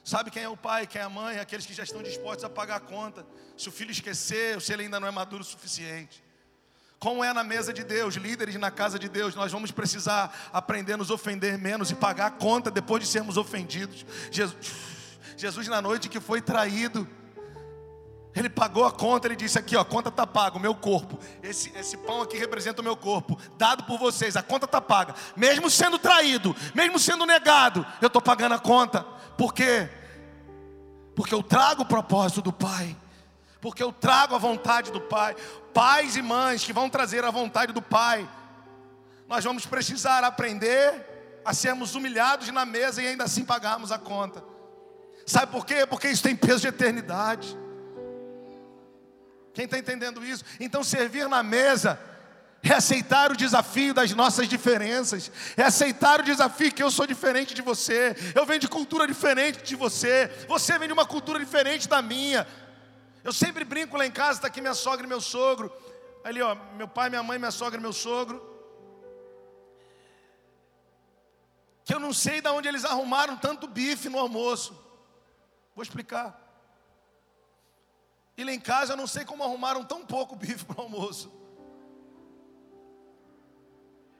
[0.10, 1.38] Sabe quem é o pai, quem é a mãe?
[1.38, 3.24] Aqueles que já estão dispostos a pagar a conta.
[3.56, 6.24] Se o filho esquecer, se ele ainda não é maduro o suficiente.
[6.98, 10.93] Como é na mesa de Deus, líderes na casa de Deus, nós vamos precisar aprender
[10.93, 14.04] a nos ofender menos e pagar a conta depois de sermos ofendidos.
[14.32, 14.58] Jesus,
[15.38, 17.08] Jesus na noite que foi traído,
[18.36, 21.19] ele pagou a conta, ele disse aqui, ó, a conta está paga, o meu corpo.
[21.43, 25.13] Esse, esse pão aqui representa o meu corpo, dado por vocês, a conta está paga.
[25.36, 29.04] Mesmo sendo traído, mesmo sendo negado, eu estou pagando a conta.
[29.38, 29.99] Por quê?
[31.19, 32.95] Porque eu trago o propósito do Pai
[33.62, 35.36] porque eu trago a vontade do Pai.
[35.73, 38.27] Pais e mães que vão trazer a vontade do Pai.
[39.27, 44.43] Nós vamos precisar aprender a sermos humilhados na mesa e ainda assim pagarmos a conta.
[45.25, 45.86] Sabe por quê?
[45.86, 47.58] Porque isso tem peso de eternidade.
[49.53, 50.43] Quem está entendendo isso?
[50.60, 51.99] Então, servir na mesa
[52.62, 57.54] é aceitar o desafio das nossas diferenças, é aceitar o desafio que eu sou diferente
[57.54, 61.88] de você, eu venho de cultura diferente de você, você vem de uma cultura diferente
[61.88, 62.45] da minha.
[63.24, 65.72] Eu sempre brinco lá em casa, está aqui minha sogra e meu sogro.
[66.24, 68.45] Ali, ó, meu pai, minha mãe, minha sogra e meu sogro.
[71.86, 74.74] Que eu não sei de onde eles arrumaram tanto bife no almoço.
[75.76, 76.38] Vou explicar.
[78.38, 81.38] E lá em casa eu não sei como arrumaram tão pouco bife para o almoço.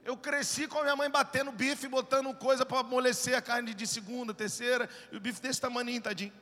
[0.03, 3.85] Eu cresci com a minha mãe batendo bife, botando coisa para amolecer a carne de
[3.85, 6.33] segunda, terceira, e o bife desse tamanho, tadinho.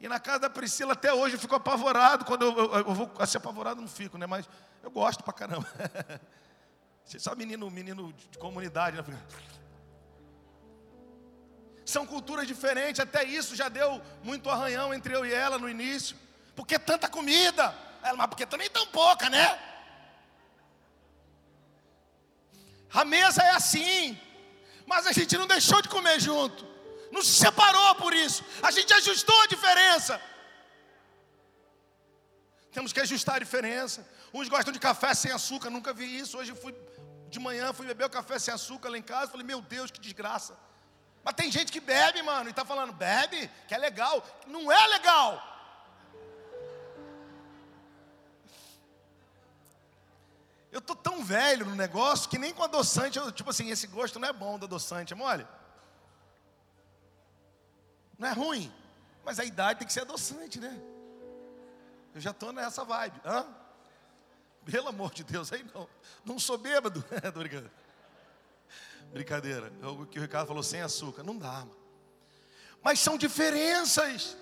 [0.00, 2.24] E na casa da Priscila até hoje eu fico apavorado.
[2.24, 4.26] Quando eu, eu, eu vou assim, apavorado, não fico, né?
[4.26, 4.48] Mas
[4.82, 5.66] eu gosto pra caramba.
[7.04, 9.04] Só menino, menino de comunidade, né?
[11.84, 16.16] São culturas diferentes, até isso já deu muito arranhão entre eu e ela no início.
[16.54, 17.74] Por que tanta comida?
[18.02, 19.58] Ela, mas porque também tão pouca, né?
[22.92, 24.20] A mesa é assim,
[24.86, 26.70] mas a gente não deixou de comer junto
[27.10, 28.44] não se separou por isso.
[28.62, 30.20] A gente ajustou a diferença.
[32.72, 34.06] Temos que ajustar a diferença.
[34.32, 36.38] Uns gostam de café sem açúcar, nunca vi isso.
[36.38, 36.74] Hoje fui
[37.28, 40.00] de manhã, fui beber o café sem açúcar lá em casa, falei, meu Deus, que
[40.00, 40.56] desgraça.
[41.24, 44.24] Mas tem gente que bebe, mano, e está falando, bebe, que é legal.
[44.46, 45.49] Não é legal.
[50.70, 54.18] Eu tô tão velho no negócio que nem com adoçante, eu, tipo assim, esse gosto
[54.18, 55.46] não é bom do adoçante, é mole?
[58.16, 58.72] Não é ruim,
[59.24, 60.80] mas a idade tem que ser adoçante, né?
[62.14, 63.20] Eu já estou nessa vibe.
[63.24, 63.46] Hã?
[64.64, 65.88] Pelo amor de Deus, aí não.
[66.24, 67.04] Não sou bêbado.
[67.34, 67.70] Brincando.
[69.12, 69.72] Brincadeira.
[69.82, 71.22] É o que o Ricardo falou, sem açúcar.
[71.22, 71.76] Não dá, mano.
[72.82, 74.36] Mas são diferenças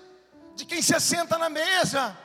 [0.54, 2.16] de quem se assenta na mesa.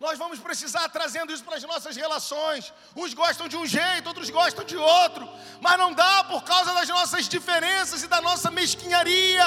[0.00, 2.72] Nós vamos precisar trazendo isso para as nossas relações.
[2.94, 5.28] Uns gostam de um jeito, outros gostam de outro.
[5.60, 9.44] Mas não dá por causa das nossas diferenças e da nossa mesquinharia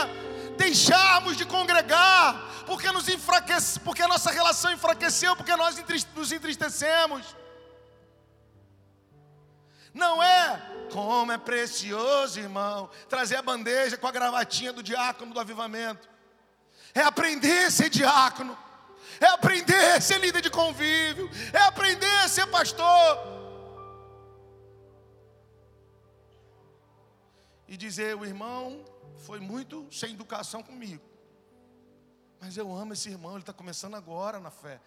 [0.58, 2.36] deixarmos de congregar,
[2.68, 5.76] porque nos enfraquece, porque a nossa relação enfraqueceu, porque nós
[6.16, 7.36] nos entristecemos.
[9.94, 10.62] Não é
[10.92, 16.10] como é precioso, irmão, trazer a bandeja com a gravatinha do diácono do avivamento.
[16.94, 18.58] É aprender a ser diácono
[19.22, 23.18] é aprender a ser líder de convívio, é aprender a ser pastor.
[27.68, 28.84] E dizer: o irmão
[29.20, 31.04] foi muito sem educação comigo,
[32.40, 34.82] mas eu amo esse irmão, ele está começando agora na fé.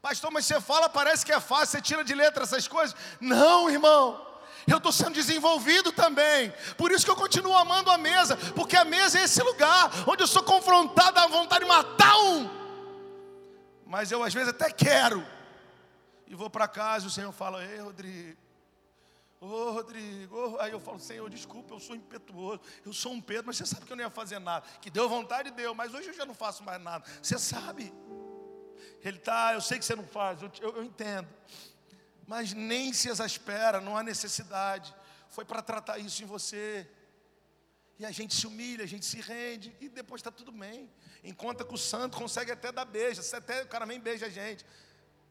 [0.00, 2.96] Pastor, mas você fala, parece que é fácil, você tira de letra essas coisas.
[3.20, 4.28] Não, irmão.
[4.66, 6.52] Eu estou sendo desenvolvido também.
[6.76, 10.22] Por isso que eu continuo amando a mesa, porque a mesa é esse lugar onde
[10.22, 12.61] eu sou confrontado à vontade de matar um
[13.92, 15.22] mas eu às vezes até quero,
[16.26, 18.38] e vou para casa e o Senhor fala: Ei, Rodrigo,
[19.38, 23.48] Ô Rodrigo, ô, aí eu falo, Senhor, desculpa, eu sou impetuoso, eu sou um Pedro,
[23.48, 24.64] mas você sabe que eu não ia fazer nada.
[24.80, 27.04] Que deu vontade, deu, mas hoje eu já não faço mais nada.
[27.20, 27.92] Você sabe.
[29.02, 31.28] Ele tá, eu sei que você não faz, eu, eu, eu entendo.
[32.26, 34.94] Mas nem se exaspera, não há necessidade.
[35.28, 36.88] Foi para tratar isso em você.
[37.98, 40.88] E a gente se humilha, a gente se rende, e depois está tudo bem.
[41.22, 44.66] Encontra com o santo, consegue até dar beijo, até o cara nem beija a gente.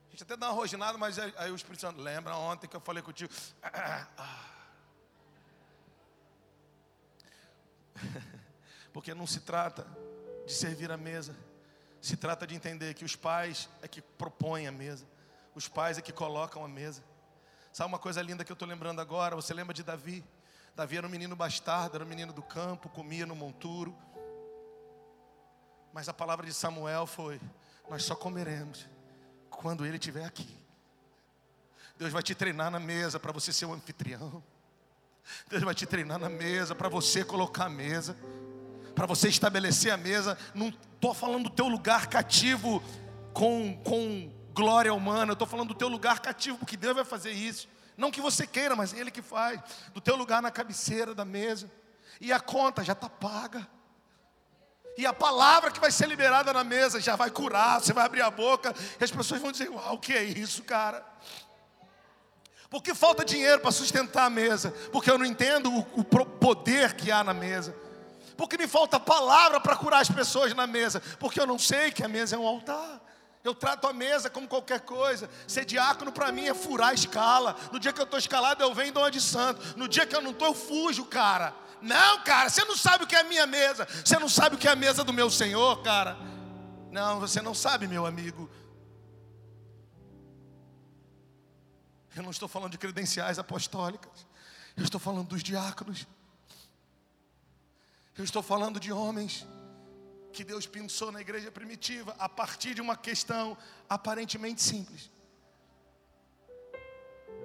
[0.08, 2.82] A gente até dá uma roginada, mas aí, o Espírito Santo, lembra ontem que eu
[2.82, 3.32] falei contigo?
[8.94, 9.86] Porque não se trata
[10.46, 11.36] de servir a mesa,
[12.02, 15.06] se trata de entender que os pais é que propõem a mesa,
[15.56, 17.02] os pais é que colocam a mesa.
[17.72, 19.36] Sabe uma coisa linda que eu estou lembrando agora?
[19.36, 20.26] Você lembra de Davi?
[20.76, 23.96] Davi era um menino bastardo, era um menino do campo, comia no monturo.
[25.94, 27.40] Mas a palavra de Samuel foi:
[27.90, 28.88] Nós só comeremos
[29.50, 30.58] quando ele estiver aqui.
[31.98, 34.44] Deus vai te treinar na mesa para você ser um anfitrião.
[35.48, 38.18] Deus vai te treinar na mesa para você colocar a mesa,
[38.96, 40.38] para você estabelecer a mesa.
[40.56, 42.82] Não estou falando do teu lugar cativo
[43.34, 47.68] com, com glória humana, estou falando do teu lugar cativo, porque Deus vai fazer isso.
[47.96, 49.62] Não que você queira, mas Ele que faz.
[49.94, 51.70] Do teu lugar na cabeceira da mesa.
[52.20, 53.68] E a conta já está paga.
[54.98, 58.22] E a palavra que vai ser liberada na mesa já vai curar, você vai abrir
[58.22, 61.06] a boca e as pessoas vão dizer: Uau, o que é isso, cara?
[62.70, 67.12] Porque falta dinheiro para sustentar a mesa, porque eu não entendo o, o poder que
[67.12, 67.76] há na mesa,
[68.38, 72.04] porque me falta palavra para curar as pessoas na mesa, porque eu não sei que
[72.04, 73.02] a mesa é um altar.
[73.44, 75.30] Eu trato a mesa como qualquer coisa.
[75.48, 77.56] Ser diácono para mim é furar a escala.
[77.72, 79.78] No dia que eu estou escalado, eu venho e dou de santo.
[79.78, 81.54] No dia que eu não estou, eu fujo, cara.
[81.82, 83.88] Não, cara, você não sabe o que é a minha mesa.
[84.06, 86.18] Você não sabe o que é a mesa do meu Senhor, cara.
[86.92, 88.50] Não, você não sabe, meu amigo.
[92.16, 94.28] Eu não estou falando de credenciais apostólicas.
[94.76, 96.06] Eu estou falando dos diáconos.
[98.18, 99.48] Eu estou falando de homens
[100.32, 103.58] que Deus pensou na igreja primitiva a partir de uma questão
[103.90, 105.10] aparentemente simples.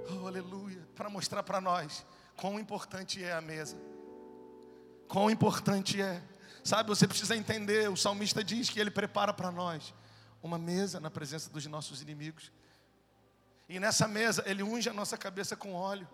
[0.09, 0.87] Oh, aleluia!
[0.95, 2.05] Para mostrar para nós
[2.37, 3.77] quão importante é a mesa.
[5.09, 6.23] Quão importante é.
[6.65, 9.95] Sabe, você precisa entender, o salmista diz que ele prepara para nós
[10.43, 12.51] uma mesa na presença dos nossos inimigos.
[13.69, 16.09] E nessa mesa ele unge a nossa cabeça com óleo,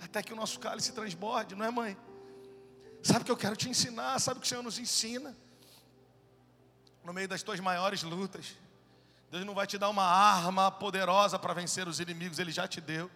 [0.00, 1.96] até que o nosso cálice transborde, não é, mãe?
[3.02, 4.18] Sabe o que eu quero te ensinar?
[4.20, 5.36] Sabe o que o Senhor nos ensina?
[7.04, 8.56] No meio das tuas maiores lutas,
[9.30, 12.80] Deus não vai te dar uma arma poderosa para vencer os inimigos, Ele já te
[12.80, 13.10] deu.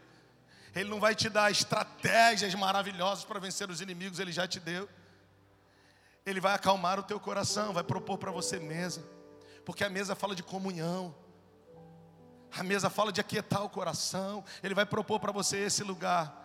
[0.77, 4.87] Ele não vai te dar estratégias maravilhosas para vencer os inimigos, Ele já te deu.
[6.27, 9.03] Ele vai acalmar o teu coração, vai propor para você mesa,
[9.65, 11.15] porque a mesa fala de comunhão,
[12.53, 16.45] a mesa fala de aquietar o coração, Ele vai propor para você esse lugar.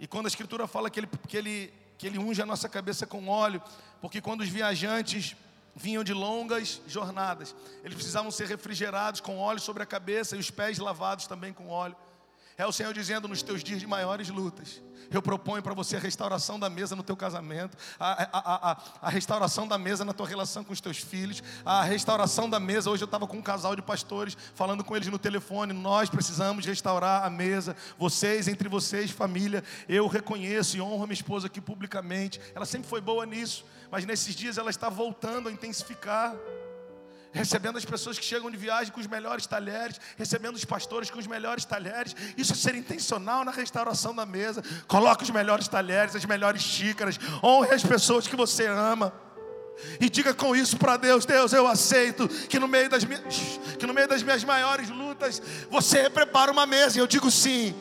[0.00, 3.06] E quando a Escritura fala que ele, que, ele, que ele unge a nossa cabeça
[3.06, 3.62] com óleo,
[4.00, 5.36] porque quando os viajantes
[5.76, 10.50] vinham de longas jornadas, eles precisavam ser refrigerados com óleo sobre a cabeça e os
[10.50, 11.96] pés lavados também com óleo.
[12.62, 14.80] É o Senhor dizendo nos teus dias de maiores lutas.
[15.10, 19.10] Eu proponho para você a restauração da mesa no teu casamento, a, a, a, a,
[19.10, 22.88] restauração da mesa na tua relação com os teus filhos, a restauração da mesa.
[22.88, 25.72] Hoje eu estava com um casal de pastores, falando com eles no telefone.
[25.72, 27.74] Nós precisamos restaurar a mesa.
[27.98, 32.40] Vocês, entre vocês, família, eu reconheço e honro a minha esposa aqui publicamente.
[32.54, 36.32] Ela sempre foi boa nisso, mas nesses dias ela está voltando a intensificar
[37.32, 41.18] recebendo as pessoas que chegam de viagem com os melhores talheres, recebendo os pastores com
[41.18, 42.14] os melhores talheres.
[42.36, 44.62] Isso é ser intencional na restauração da mesa.
[44.86, 49.12] Coloque os melhores talheres, as melhores xícaras, honre as pessoas que você ama.
[50.00, 53.22] E diga com isso para Deus: Deus, eu aceito que no, meio das minhas,
[53.78, 56.98] que no meio das minhas maiores lutas você prepara uma mesa.
[56.98, 57.74] E eu digo sim.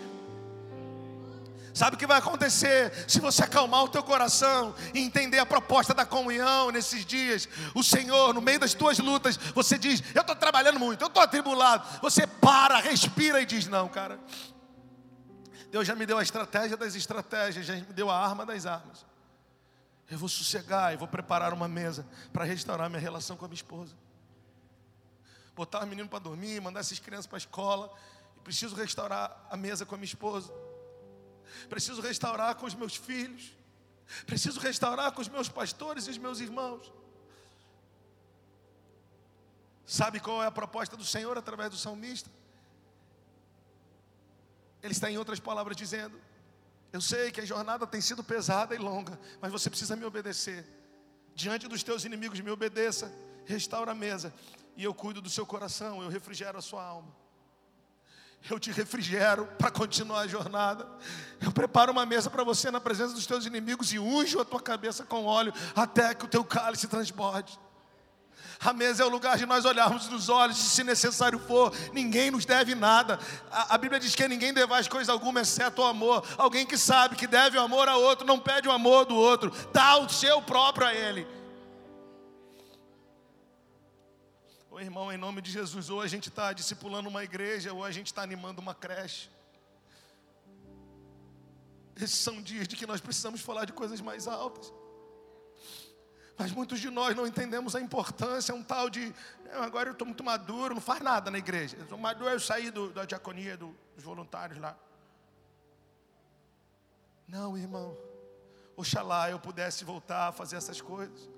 [1.74, 5.94] Sabe o que vai acontecer se você acalmar o teu coração e entender a proposta
[5.94, 7.48] da comunhão nesses dias?
[7.74, 11.24] O Senhor, no meio das tuas lutas, você diz: Eu estou trabalhando muito, eu estou
[11.24, 11.88] atribulado.
[12.02, 14.20] Você para, respira e diz: Não, cara.
[15.70, 19.06] Deus já me deu a estratégia das estratégias, já me deu a arma das armas.
[20.10, 23.56] Eu vou sossegar e vou preparar uma mesa para restaurar minha relação com a minha
[23.56, 23.96] esposa.
[25.56, 27.90] Botar o menino para dormir, mandar essas crianças para a escola.
[28.44, 30.52] Preciso restaurar a mesa com a minha esposa
[31.70, 33.52] preciso restaurar com os meus filhos,
[34.26, 36.92] preciso restaurar com os meus pastores e os meus irmãos.
[39.86, 42.30] Sabe qual é a proposta do Senhor através do salmista?
[44.82, 46.20] Ele está, em outras palavras, dizendo:
[46.92, 50.66] Eu sei que a jornada tem sido pesada e longa, mas você precisa me obedecer.
[51.36, 53.14] Diante dos teus inimigos, me obedeça,
[53.46, 54.34] restaura a mesa,
[54.76, 57.14] e eu cuido do seu coração, eu refrigero a sua alma.
[58.50, 60.88] Eu te refrigero para continuar a jornada.
[61.40, 64.60] Eu preparo uma mesa para você na presença dos teus inimigos e unjo a tua
[64.60, 67.60] cabeça com óleo até que o teu cálice transborde.
[68.64, 72.30] A mesa é o lugar de nós olharmos nos olhos, e se necessário for, ninguém
[72.30, 73.20] nos deve nada.
[73.52, 76.24] A, a Bíblia diz que ninguém devaz coisa alguma exceto o amor.
[76.38, 79.52] Alguém que sabe que deve o amor a outro, não pede o amor do outro,
[79.74, 81.28] dá o seu próprio a ele.
[84.72, 87.92] Ô irmão, em nome de Jesus, ou a gente está discipulando uma igreja, ou a
[87.92, 89.30] gente está animando uma creche.
[91.98, 94.74] Esses são dias de que nós precisamos falar de coisas mais altas.
[96.38, 99.14] Mas muitos de nós não entendemos a importância, um tal de,
[99.52, 101.76] agora eu estou muito maduro, não faz nada na igreja.
[101.90, 104.78] Eu maduro, eu saí do, da diaconia, do, dos voluntários lá.
[107.28, 107.98] Não, irmão.
[108.78, 111.30] Oxalá eu pudesse voltar a fazer essas coisas.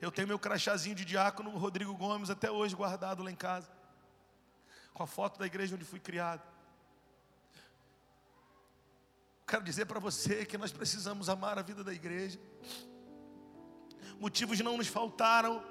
[0.00, 3.68] Eu tenho meu crachazinho de diácono Rodrigo Gomes até hoje guardado lá em casa.
[4.94, 6.42] Com a foto da igreja onde fui criado.
[9.46, 12.38] Quero dizer para você que nós precisamos amar a vida da igreja.
[14.20, 15.64] Motivos não nos faltaram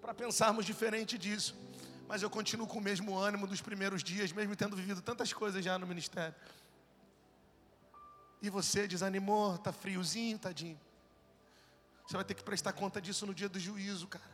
[0.00, 1.56] para pensarmos diferente disso.
[2.06, 5.64] Mas eu continuo com o mesmo ânimo dos primeiros dias, mesmo tendo vivido tantas coisas
[5.64, 6.34] já no ministério.
[8.40, 10.80] E você desanimou, está friozinho, tadinho.
[12.08, 14.24] Você vai ter que prestar conta disso no dia do juízo, cara.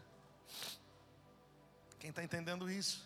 [1.98, 3.04] Quem está entendendo isso?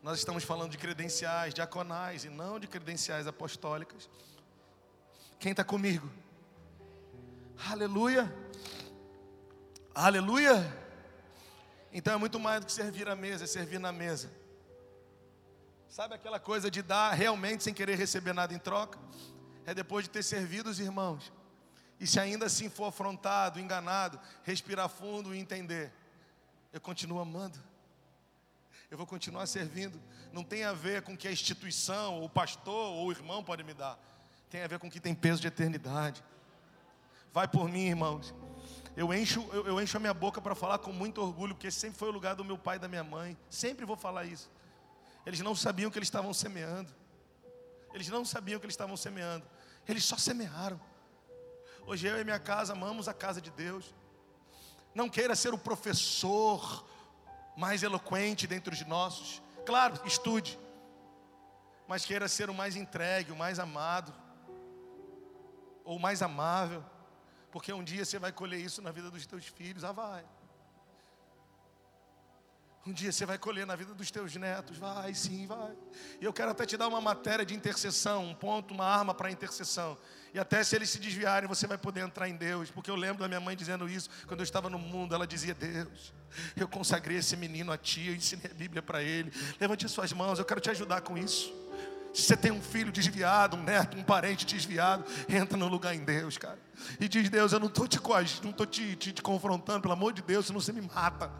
[0.00, 4.08] Nós estamos falando de credenciais diaconais e não de credenciais apostólicas.
[5.40, 6.08] Quem está comigo?
[7.68, 8.32] Aleluia.
[9.92, 10.62] Aleluia.
[11.92, 14.30] Então é muito mais do que servir à mesa, é servir na mesa.
[15.88, 18.96] Sabe aquela coisa de dar realmente sem querer receber nada em troca?
[19.66, 21.32] É depois de ter servido os irmãos
[22.02, 25.92] e se ainda assim for afrontado, enganado, respirar fundo e entender,
[26.72, 27.56] eu continuo amando.
[28.90, 30.02] Eu vou continuar servindo.
[30.32, 33.62] Não tem a ver com que a instituição, ou o pastor, ou o irmão pode
[33.62, 33.96] me dar.
[34.50, 36.24] Tem a ver com que tem peso de eternidade.
[37.32, 38.34] Vai por mim, irmãos.
[38.96, 42.00] Eu encho, eu, eu encho a minha boca para falar com muito orgulho, porque sempre
[42.00, 43.38] foi o lugar do meu pai e da minha mãe.
[43.48, 44.50] Sempre vou falar isso.
[45.24, 46.92] Eles não sabiam que eles estavam semeando.
[47.94, 49.46] Eles não sabiam que eles estavam semeando.
[49.86, 50.80] Eles só semearam.
[51.84, 53.92] Hoje eu e minha casa amamos a casa de Deus.
[54.94, 56.86] Não queira ser o professor
[57.56, 59.42] mais eloquente dentre os nossos.
[59.66, 60.58] Claro, estude.
[61.88, 64.12] Mas queira ser o mais entregue, o mais amado.
[65.84, 66.84] Ou o mais amável.
[67.50, 69.82] Porque um dia você vai colher isso na vida dos teus filhos.
[69.82, 70.24] Ah, vai.
[72.84, 75.70] Um dia você vai colher na vida dos teus netos, vai, sim, vai.
[76.20, 79.30] E eu quero até te dar uma matéria de intercessão, um ponto, uma arma para
[79.30, 79.96] intercessão.
[80.34, 82.72] E até se eles se desviarem, você vai poder entrar em Deus.
[82.72, 85.14] Porque eu lembro da minha mãe dizendo isso quando eu estava no mundo.
[85.14, 86.12] Ela dizia: Deus,
[86.56, 89.32] eu consagrei esse menino a ti, eu ensinei a Bíblia para ele.
[89.60, 91.54] Levante as suas mãos, eu quero te ajudar com isso.
[92.12, 96.04] Se você tem um filho desviado, um neto, um parente desviado, entra no lugar em
[96.04, 96.58] Deus, cara.
[96.98, 98.00] E diz: Deus, eu não estou te,
[98.42, 101.30] não estou te, te, te confrontando, pelo amor de Deus, senão você me mata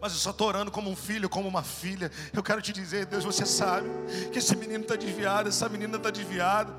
[0.00, 2.10] mas eu só estou orando como um filho, como uma filha.
[2.32, 3.88] Eu quero te dizer, Deus, você sabe
[4.32, 6.72] que esse menino está desviado, essa menina está desviada.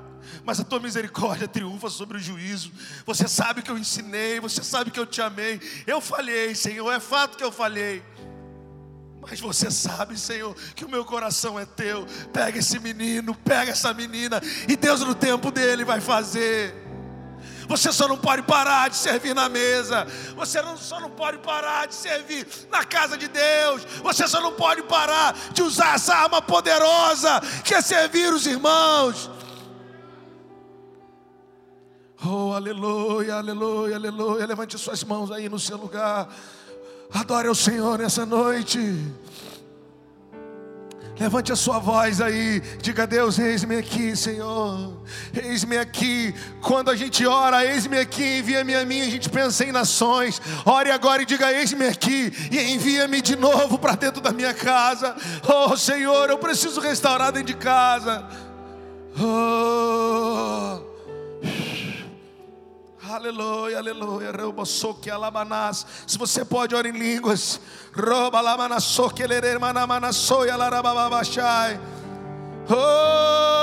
[0.44, 2.70] Mas a tua misericórdia triunfa sobre o juízo.
[3.06, 5.60] Você sabe que eu ensinei, você sabe que eu te amei.
[5.86, 8.02] Eu falhei, Senhor, é fato que eu falhei.
[9.22, 12.06] Mas você sabe, Senhor, que o meu coração é teu.
[12.32, 16.89] Pega esse menino, pega essa menina, e Deus no tempo dele vai fazer.
[17.70, 20.04] Você só não pode parar de servir na mesa.
[20.34, 23.84] Você não, só não pode parar de servir na casa de Deus.
[24.02, 29.30] Você só não pode parar de usar essa arma poderosa que é servir os irmãos.
[32.26, 34.46] Oh, aleluia, aleluia, aleluia.
[34.46, 36.28] Levante suas mãos aí no seu lugar.
[37.14, 38.80] Adore ao Senhor nessa noite.
[41.20, 44.96] Levante a sua voz aí, diga a Deus: Eis-me aqui, Senhor,
[45.34, 46.34] eis-me aqui.
[46.62, 50.40] Quando a gente ora, eis-me aqui, envia-me a mim, a gente pensa em nações.
[50.64, 55.14] Ore agora e diga: Eis-me aqui, e envia-me de novo para dentro da minha casa.
[55.46, 58.26] Oh Senhor, eu preciso restaurar dentro de casa.
[59.20, 60.89] Oh.
[63.14, 64.30] Aleluia, aleluia.
[64.30, 65.84] Reubosoque alabanás.
[66.06, 67.60] Se você pode, ore em línguas.
[67.92, 71.80] Roba lamanasoque leremanamanasoi alarababachai.
[72.68, 73.60] Oh!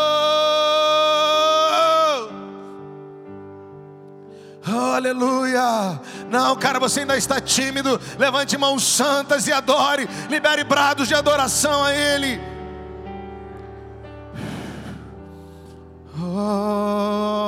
[4.69, 6.01] Oh, aleluia.
[6.29, 7.99] Não, cara, você ainda está tímido.
[8.19, 10.09] Levante mãos santas e adore.
[10.29, 12.41] Libere brados de adoração a Ele.
[16.19, 17.46] Oh.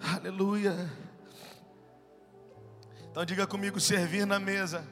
[0.00, 0.90] Aleluia.
[3.10, 4.82] Então diga comigo: servir na mesa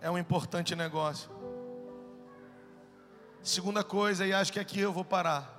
[0.00, 1.30] é um importante negócio.
[3.42, 5.52] Segunda coisa, e acho que aqui eu vou parar.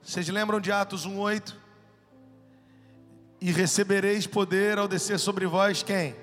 [0.00, 1.56] Vocês lembram de Atos 1:8?
[3.40, 6.14] E recebereis poder ao descer sobre vós quem?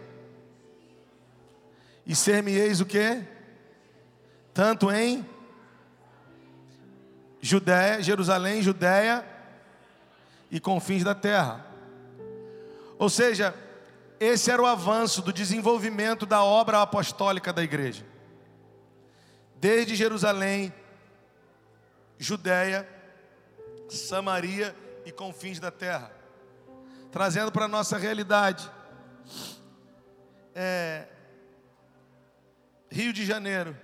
[2.05, 3.21] E ser-me-eis o quê?
[4.53, 5.25] Tanto em
[7.45, 9.23] Judéia, Jerusalém, Judéia
[10.49, 11.63] e confins da terra.
[12.97, 13.53] Ou seja,
[14.19, 18.03] esse era o avanço do desenvolvimento da obra apostólica da igreja.
[19.57, 20.73] Desde Jerusalém,
[22.17, 22.89] Judéia,
[23.89, 24.75] Samaria
[25.05, 26.11] e confins da terra.
[27.11, 28.67] Trazendo para a nossa realidade.
[30.55, 31.05] É,
[32.89, 33.77] Rio de Janeiro,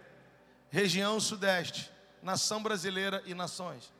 [0.72, 1.92] região sudeste,
[2.22, 3.92] nação brasileira e nações.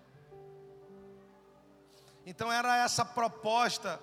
[2.26, 4.00] Então era essa proposta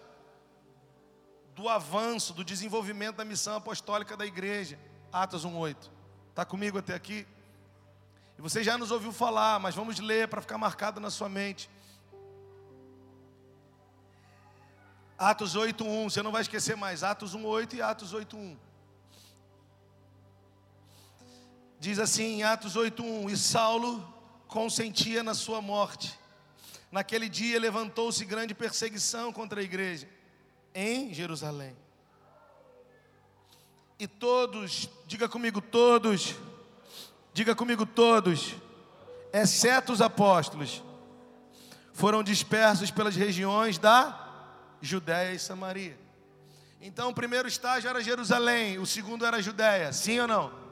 [1.54, 4.78] do avanço, do desenvolvimento da missão apostólica da igreja.
[5.12, 5.90] Atos 1:8.
[6.30, 7.26] Está comigo até aqui?
[8.38, 11.68] E você já nos ouviu falar, mas vamos ler para ficar marcado na sua mente.
[15.18, 17.02] Atos 8:1, você não vai esquecer mais.
[17.02, 18.56] Atos 1:8 e Atos 8:1.
[21.80, 24.06] Diz assim em Atos 8:1, e Saulo
[24.48, 26.18] consentia na sua morte.
[26.90, 30.08] Naquele dia levantou-se grande perseguição contra a igreja
[30.74, 31.76] em Jerusalém.
[33.98, 36.34] E todos, diga comigo todos,
[37.32, 38.54] diga comigo todos,
[39.32, 40.82] exceto os apóstolos,
[41.92, 45.98] foram dispersos pelas regiões da Judéia e Samaria.
[46.80, 50.67] Então, o primeiro estágio era Jerusalém, o segundo era Judéia, sim ou não?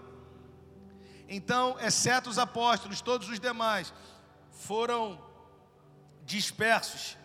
[1.28, 3.92] Então, exceto os apóstolos, todos os demais
[4.52, 5.20] foram
[6.24, 7.16] dispersos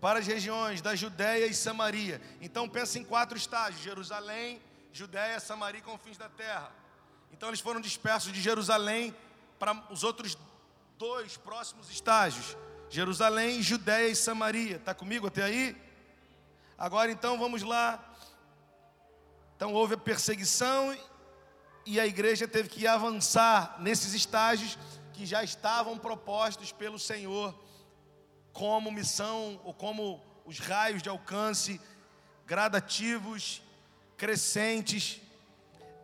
[0.00, 2.20] para as regiões da Judéia e Samaria.
[2.40, 4.60] Então pensa em quatro estágios: Jerusalém,
[4.92, 6.70] Judéia, Samaria e confins da terra.
[7.32, 9.16] Então eles foram dispersos de Jerusalém
[9.58, 10.36] para os outros
[10.98, 12.56] dois próximos estágios:
[12.90, 14.76] Jerusalém, Judéia e Samaria.
[14.76, 15.76] Está comigo até aí?
[16.76, 17.98] Agora então vamos lá.
[19.56, 20.94] Então houve a perseguição
[21.86, 24.78] e a igreja teve que avançar nesses estágios
[25.12, 27.54] que já estavam propostos pelo Senhor
[28.52, 31.80] como missão ou como os raios de alcance
[32.46, 33.62] gradativos,
[34.16, 35.20] crescentes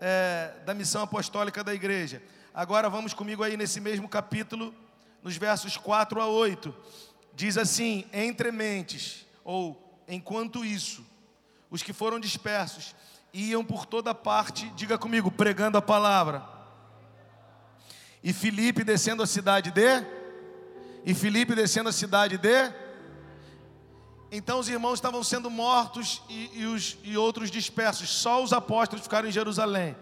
[0.01, 2.23] é, da missão apostólica da igreja.
[2.53, 4.75] Agora vamos comigo aí nesse mesmo capítulo,
[5.23, 6.75] nos versos 4 a 8.
[7.35, 11.07] Diz assim: entre mentes, ou enquanto isso,
[11.71, 12.95] os que foram dispersos
[13.33, 16.43] iam por toda parte, diga comigo, pregando a palavra.
[18.23, 20.05] E Filipe descendo a cidade de
[21.05, 22.73] e Filipe descendo a cidade de.
[24.31, 28.09] Então os irmãos estavam sendo mortos e, e, os, e outros dispersos.
[28.11, 29.97] Só os apóstolos ficaram em Jerusalém.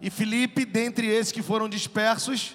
[0.00, 2.54] E Filipe, dentre esses que foram dispersos,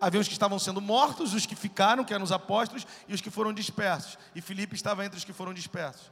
[0.00, 3.20] havia os que estavam sendo mortos, os que ficaram, que eram os apóstolos, e os
[3.20, 4.16] que foram dispersos.
[4.34, 6.10] E Filipe estava entre os que foram dispersos.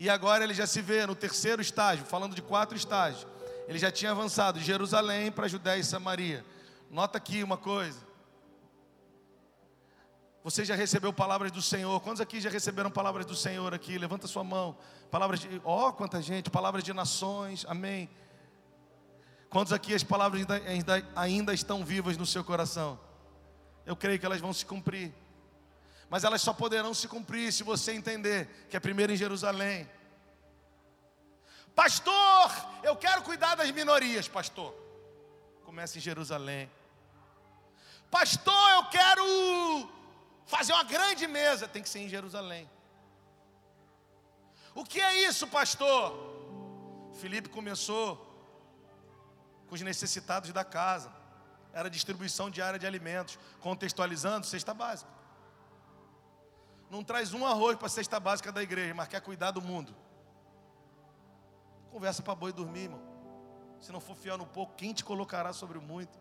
[0.00, 3.26] E agora ele já se vê no terceiro estágio, falando de quatro estágios.
[3.68, 6.42] Ele já tinha avançado de Jerusalém para Judéia e Samaria.
[6.90, 8.00] Nota aqui uma coisa.
[10.42, 12.00] Você já recebeu palavras do Senhor?
[12.00, 13.98] Quantos aqui já receberam palavras do Senhor aqui?
[13.98, 14.74] Levanta sua mão.
[15.10, 17.66] Palavras de, ó, oh, quanta gente, palavras de nações.
[17.68, 18.08] Amém.
[19.50, 22.98] Quantos aqui as palavras ainda, ainda, ainda estão vivas no seu coração?
[23.84, 25.12] Eu creio que elas vão se cumprir.
[26.10, 29.88] Mas elas só poderão se cumprir se você entender que é primeiro em Jerusalém.
[31.74, 32.50] Pastor,
[32.82, 34.74] eu quero cuidar das minorias, pastor.
[35.64, 36.70] Começa em Jerusalém.
[38.10, 39.24] Pastor, eu quero
[40.50, 42.68] Fazer uma grande mesa tem que ser em Jerusalém.
[44.74, 46.02] O que é isso, pastor?
[47.20, 48.08] Filipe começou
[49.68, 51.08] com os necessitados da casa.
[51.72, 55.08] Era distribuição diária de alimentos, contextualizando cesta básica.
[56.90, 59.94] Não traz um arroz para a cesta básica da igreja, mas quer cuidar do mundo.
[61.90, 63.00] Conversa para boi dormir, irmão.
[63.80, 66.18] Se não for fiel no pouco, quem te colocará sobre o muito?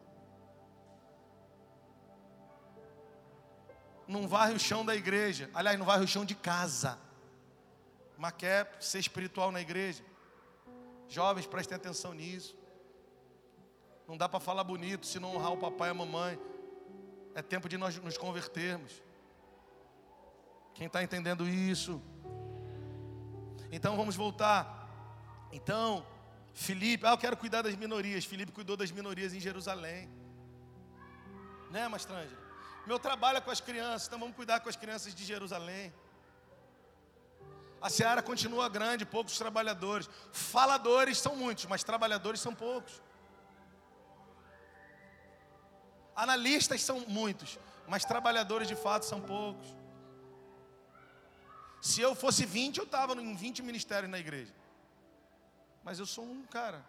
[4.10, 5.50] não varre o chão da igreja.
[5.54, 6.98] Aliás, não varre o chão de casa.
[8.18, 10.04] Mas quer ser espiritual na igreja.
[11.08, 12.58] Jovens, prestem atenção nisso.
[14.08, 16.40] Não dá para falar bonito se não honrar o papai e a mamãe.
[17.36, 19.00] É tempo de nós nos convertermos.
[20.80, 22.02] Quem está entendendo isso?
[23.70, 24.62] Então vamos voltar.
[25.52, 26.06] Então,
[26.54, 28.24] Felipe, ah, eu quero cuidar das minorias.
[28.24, 30.10] Felipe cuidou das minorias em Jerusalém.
[31.70, 32.38] Né, Mastranja?
[32.88, 35.94] Meu trabalho é com as crianças, então vamos cuidar com as crianças de Jerusalém.
[37.82, 40.10] A seara continua grande, poucos trabalhadores.
[40.32, 43.02] Faladores são muitos, mas trabalhadores são poucos.
[46.16, 49.79] Analistas são muitos, mas trabalhadores de fato são poucos.
[51.82, 54.54] Se eu fosse 20, eu estava em 20 ministérios na igreja.
[55.84, 56.84] Mas eu sou um cara.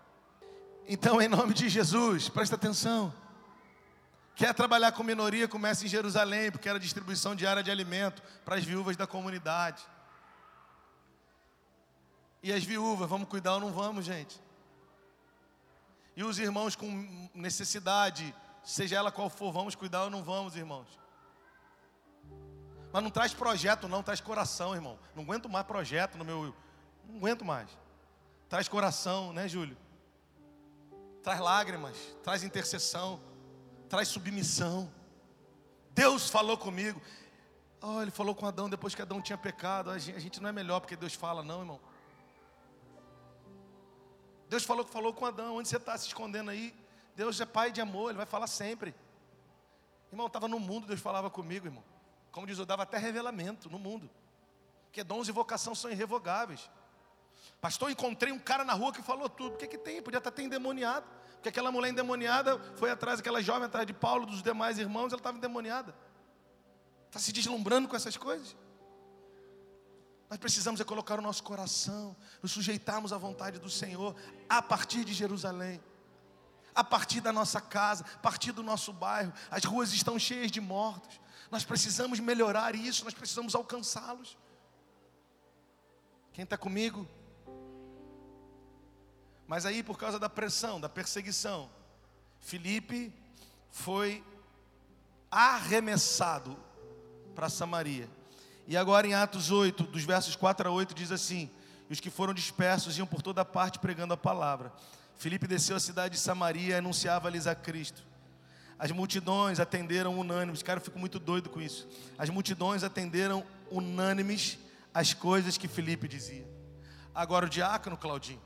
[0.87, 3.15] Então, em nome de Jesus, presta atenção.
[4.35, 8.65] Quer trabalhar com minoria, comece em Jerusalém, porque era distribuição diária de alimento para as
[8.65, 9.83] viúvas da comunidade.
[12.43, 14.41] E as viúvas, vamos cuidar ou não vamos, gente?
[16.17, 18.35] E os irmãos com necessidade,
[18.65, 20.89] seja ela qual for, vamos cuidar ou não vamos, irmãos?
[22.93, 24.99] Mas não traz projeto, não, traz coração, irmão.
[25.15, 26.55] Não aguento mais projeto no meu.
[27.09, 27.71] Não aguento mais.
[28.49, 29.77] Traz coração, né, Júlio?
[31.23, 33.21] Traz lágrimas, traz intercessão,
[33.89, 34.91] traz submissão.
[35.91, 37.01] Deus falou comigo.
[37.81, 39.91] Oh, ele falou com Adão depois que Adão tinha pecado.
[39.91, 41.81] A gente, não é melhor porque Deus fala, não, irmão.
[44.49, 45.57] Deus falou que falou com Adão.
[45.57, 46.75] Onde você está se escondendo aí?
[47.15, 48.95] Deus é pai de amor, Ele vai falar sempre.
[50.11, 51.85] Irmão, estava no mundo, Deus falava comigo, irmão.
[52.33, 54.11] Como diz, eu dava até revelamento no mundo.
[54.87, 56.71] Porque dons e vocação são irrevogáveis.
[57.61, 59.55] Pastor, encontrei um cara na rua que falou tudo.
[59.55, 60.03] O que, que tem?
[60.03, 61.07] Podia estar até endemoniado.
[61.35, 65.21] Porque aquela mulher endemoniada foi atrás, aquela jovem atrás de Paulo, dos demais irmãos, ela
[65.21, 65.95] estava endemoniada.
[67.07, 68.57] Está se deslumbrando com essas coisas.
[70.29, 74.15] Nós precisamos é colocar o nosso coração, nos sujeitarmos à vontade do Senhor
[74.49, 75.83] a partir de Jerusalém,
[76.73, 79.33] a partir da nossa casa, a partir do nosso bairro.
[79.51, 81.19] As ruas estão cheias de mortos.
[81.51, 84.39] Nós precisamos melhorar isso, nós precisamos alcançá-los.
[86.33, 87.09] Quem está comigo?
[89.47, 91.69] Mas aí, por causa da pressão, da perseguição,
[92.39, 93.13] Felipe
[93.71, 94.25] foi
[95.31, 96.57] arremessado
[97.35, 98.09] para Samaria.
[98.67, 101.51] E agora em Atos 8, dos versos 4 a 8, diz assim:
[101.89, 104.73] E os que foram dispersos iam por toda parte pregando a palavra.
[105.17, 108.03] Filipe desceu à cidade de Samaria e anunciava-lhes a Cristo.
[108.81, 111.87] As multidões atenderam unânimes, cara, eu fico muito doido com isso.
[112.17, 114.59] As multidões atenderam unânimes
[114.95, 116.49] as coisas que Filipe dizia.
[117.15, 118.41] Agora o diácono Claudinho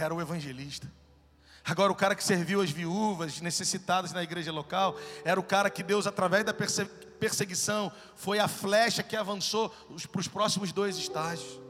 [0.00, 0.90] era o evangelista.
[1.62, 4.96] Agora, o cara que serviu as viúvas necessitadas na igreja local
[5.26, 9.68] era o cara que Deus, através da perseguição foi a flecha que avançou
[10.10, 11.60] para os próximos dois estágios.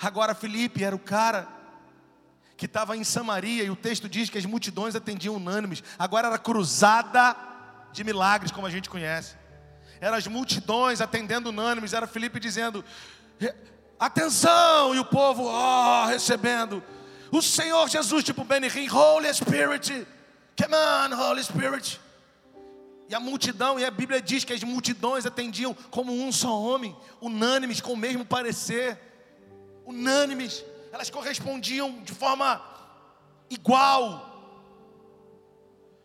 [0.00, 1.46] Agora Felipe era o cara
[2.62, 5.82] que estava em Samaria e o texto diz que as multidões atendiam unânimes.
[5.98, 7.34] Agora era cruzada
[7.92, 9.34] de milagres, como a gente conhece.
[10.00, 11.92] Eram as multidões atendendo unânimes.
[11.92, 12.84] Era Felipe dizendo:
[13.98, 14.94] atenção!
[14.94, 16.80] E o povo, oh, recebendo.
[17.32, 20.06] O Senhor Jesus, tipo Benny Holy Spirit,
[20.56, 22.00] come on, Holy Spirit.
[23.08, 26.96] E a multidão, e a Bíblia diz que as multidões atendiam como um só homem,
[27.20, 28.96] unânimes, com o mesmo parecer,
[29.84, 32.62] unânimes, elas correspondiam de forma
[33.50, 34.28] igual.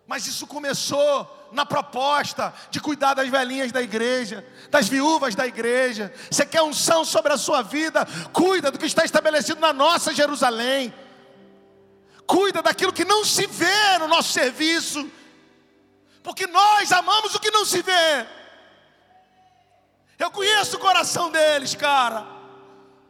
[0.07, 6.13] Mas isso começou na proposta de cuidar das velhinhas da igreja, das viúvas da igreja.
[6.31, 8.07] Você quer unção sobre a sua vida?
[8.31, 10.93] Cuida do que está estabelecido na nossa Jerusalém.
[12.25, 15.11] Cuida daquilo que não se vê no nosso serviço
[16.27, 18.27] porque nós amamos o que não se vê.
[20.19, 22.36] Eu conheço o coração deles, cara.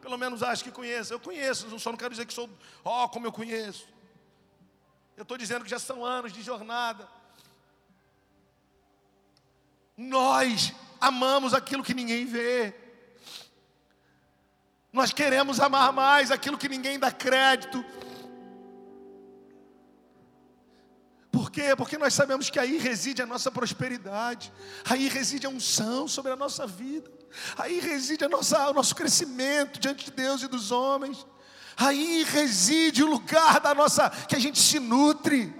[0.08, 1.12] Pelo menos acho que conheço.
[1.12, 2.48] Eu conheço, só não quero dizer que sou,
[2.82, 3.86] ó, oh, como eu conheço.
[5.14, 7.06] Eu estou dizendo que já são anos de jornada.
[9.94, 12.74] Nós amamos aquilo que ninguém vê.
[14.90, 17.84] Nós queremos amar mais aquilo que ninguém dá crédito.
[21.38, 21.76] Por quê?
[21.76, 24.52] Porque nós sabemos que aí reside a nossa prosperidade,
[24.84, 27.08] aí reside a unção sobre a nossa vida,
[27.56, 31.24] aí reside a nossa, o nosso crescimento diante de Deus e dos homens,
[31.76, 35.54] aí reside o lugar da nossa que a gente se nutre.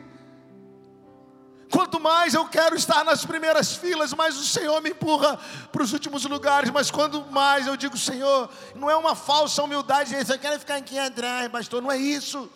[1.70, 5.38] Quanto mais eu quero estar nas primeiras filas, mais o Senhor me empurra
[5.70, 6.72] para os últimos lugares.
[6.72, 10.98] Mas quando mais eu digo, Senhor, não é uma falsa humildade, eu quero ficar aqui
[10.98, 12.50] atrás, pastor, não é isso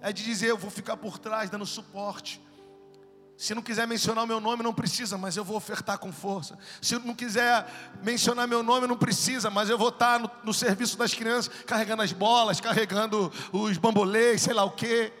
[0.00, 2.40] é de dizer: eu vou ficar por trás dando suporte.
[3.36, 6.58] Se não quiser mencionar o meu nome, não precisa, mas eu vou ofertar com força.
[6.82, 7.64] Se não quiser
[8.02, 12.02] mencionar meu nome, não precisa, mas eu vou estar no, no serviço das crianças, carregando
[12.02, 15.12] as bolas, carregando os bambolês, sei lá o quê.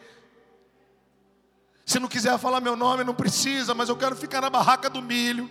[1.86, 5.00] Se não quiser falar meu nome, não precisa, mas eu quero ficar na barraca do
[5.00, 5.48] milho.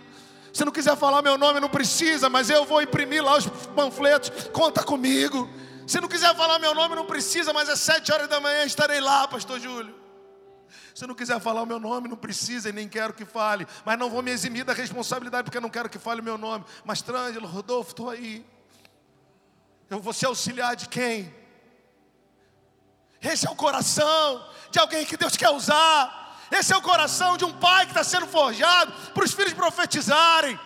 [0.52, 4.30] Se não quiser falar meu nome, não precisa, mas eu vou imprimir lá os panfletos,
[4.52, 5.48] conta comigo.
[5.88, 9.00] Se não quiser falar meu nome, não precisa, mas às sete horas da manhã estarei
[9.00, 9.98] lá, pastor Júlio.
[10.94, 13.66] Se não quiser falar o meu nome, não precisa e nem quero que fale.
[13.86, 16.62] Mas não vou me eximir da responsabilidade porque não quero que fale o meu nome.
[16.84, 18.44] Mas Trângelo, Rodolfo, estou aí.
[19.88, 21.34] Eu vou ser auxiliar de quem?
[23.22, 26.36] Esse é o coração de alguém que Deus quer usar.
[26.50, 30.60] Esse é o coração de um pai que está sendo forjado para os filhos profetizarem.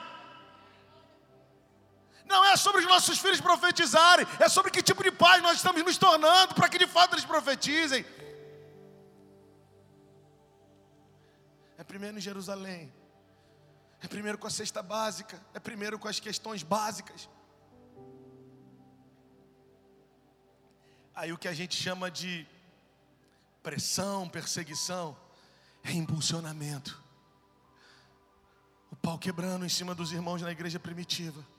[2.32, 5.82] Não é sobre os nossos filhos profetizarem, é sobre que tipo de pai nós estamos
[5.84, 8.06] nos tornando para que de fato eles profetizem.
[11.76, 12.90] É primeiro em Jerusalém,
[14.00, 17.28] é primeiro com a cesta básica, é primeiro com as questões básicas.
[21.14, 22.46] Aí o que a gente chama de
[23.62, 25.14] pressão, perseguição,
[25.84, 27.02] é impulsionamento.
[28.90, 31.51] O pau quebrando em cima dos irmãos na igreja primitiva.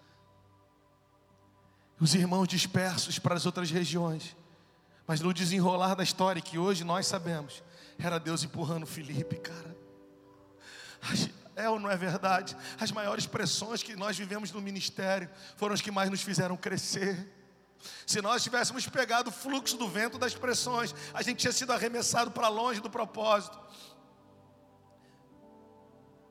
[2.04, 4.36] Os irmãos dispersos para as outras regiões.
[5.08, 7.64] Mas no desenrolar da história, que hoje nós sabemos,
[7.98, 9.78] era Deus empurrando Felipe, cara.
[11.56, 12.58] É ou não é verdade?
[12.78, 17.32] As maiores pressões que nós vivemos no ministério foram as que mais nos fizeram crescer.
[18.06, 22.32] Se nós tivéssemos pegado o fluxo do vento das pressões, a gente tinha sido arremessado
[22.32, 23.58] para longe do propósito.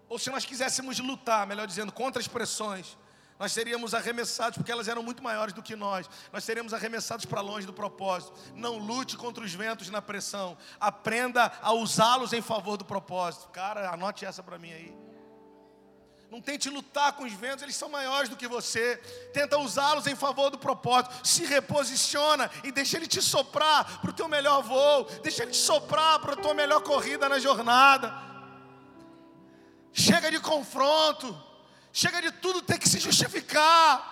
[0.07, 2.99] Ou se nós quiséssemos lutar, melhor dizendo, contra as pressões,
[3.39, 6.09] nós seríamos arremessados, porque elas eram muito maiores do que nós.
[6.33, 8.33] Nós seríamos arremessados para longe do propósito.
[8.55, 10.57] Não lute contra os ventos na pressão.
[10.79, 13.49] Aprenda a usá-los em favor do propósito.
[13.49, 15.03] Cara, anote essa para mim aí.
[16.33, 18.97] Não tente lutar com os ventos, eles são maiores do que você.
[19.35, 21.15] Tenta usá-los em favor do propósito.
[21.23, 25.05] Se reposiciona e deixa ele te soprar para o teu melhor voo.
[25.23, 28.15] Deixa ele te soprar para a tua melhor corrida na jornada.
[29.93, 31.52] Chega de confronto.
[31.93, 34.11] Chega de tudo ter que se justificar.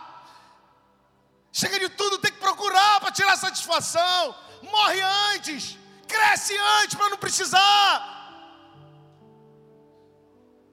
[1.50, 4.34] Chega de tudo ter que procurar para tirar satisfação.
[4.62, 5.00] Morre
[5.34, 5.78] antes.
[6.06, 8.18] Cresce antes para não precisar.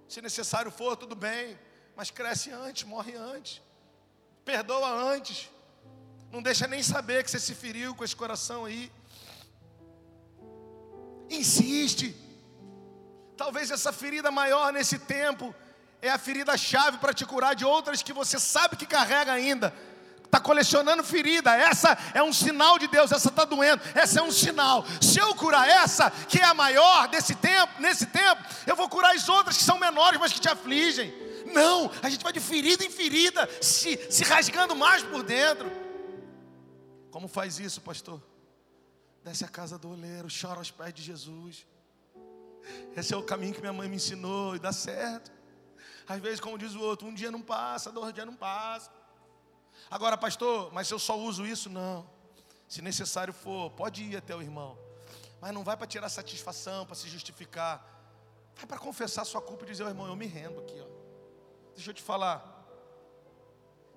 [0.10, 1.58] Se necessário for, tudo bem.
[1.96, 3.62] Mas cresce antes, morre antes.
[4.44, 5.50] Perdoa antes.
[6.32, 8.92] Não deixa nem saber que você se feriu com esse coração aí.
[11.30, 12.16] Insiste.
[13.38, 15.56] Talvez essa ferida maior nesse tempo
[16.08, 19.74] é a ferida chave para te curar de outras que você sabe que carrega ainda
[20.28, 21.56] está colecionando ferida.
[21.56, 23.12] Essa é um sinal de Deus.
[23.12, 23.82] Essa está doendo.
[23.96, 24.86] Essa é um sinal.
[25.02, 29.16] Se eu curar essa, que é a maior desse tempo, nesse tempo, eu vou curar
[29.16, 31.14] as outras que são menores, mas que te afligem.
[31.54, 35.72] Não, a gente vai de ferida em ferida, se, se rasgando mais por dentro.
[37.10, 38.22] Como faz isso, pastor?
[39.24, 41.66] Desce a casa do oleiro, chora aos pés de Jesus.
[42.96, 45.32] Esse é o caminho que minha mãe me ensinou e dá certo.
[46.08, 48.90] Às vezes, como diz o outro, um dia não passa, dois dias não passa.
[49.92, 51.70] Agora, pastor, mas eu só uso isso?
[51.70, 52.10] Não.
[52.68, 54.78] Se necessário for, pode ir até o irmão.
[55.42, 57.86] Mas não vai para tirar satisfação, para se justificar.
[58.56, 60.80] Vai para confessar sua culpa e dizer, oh, irmão, eu me rendo aqui.
[60.80, 60.88] Ó.
[61.76, 62.56] Deixa eu te falar.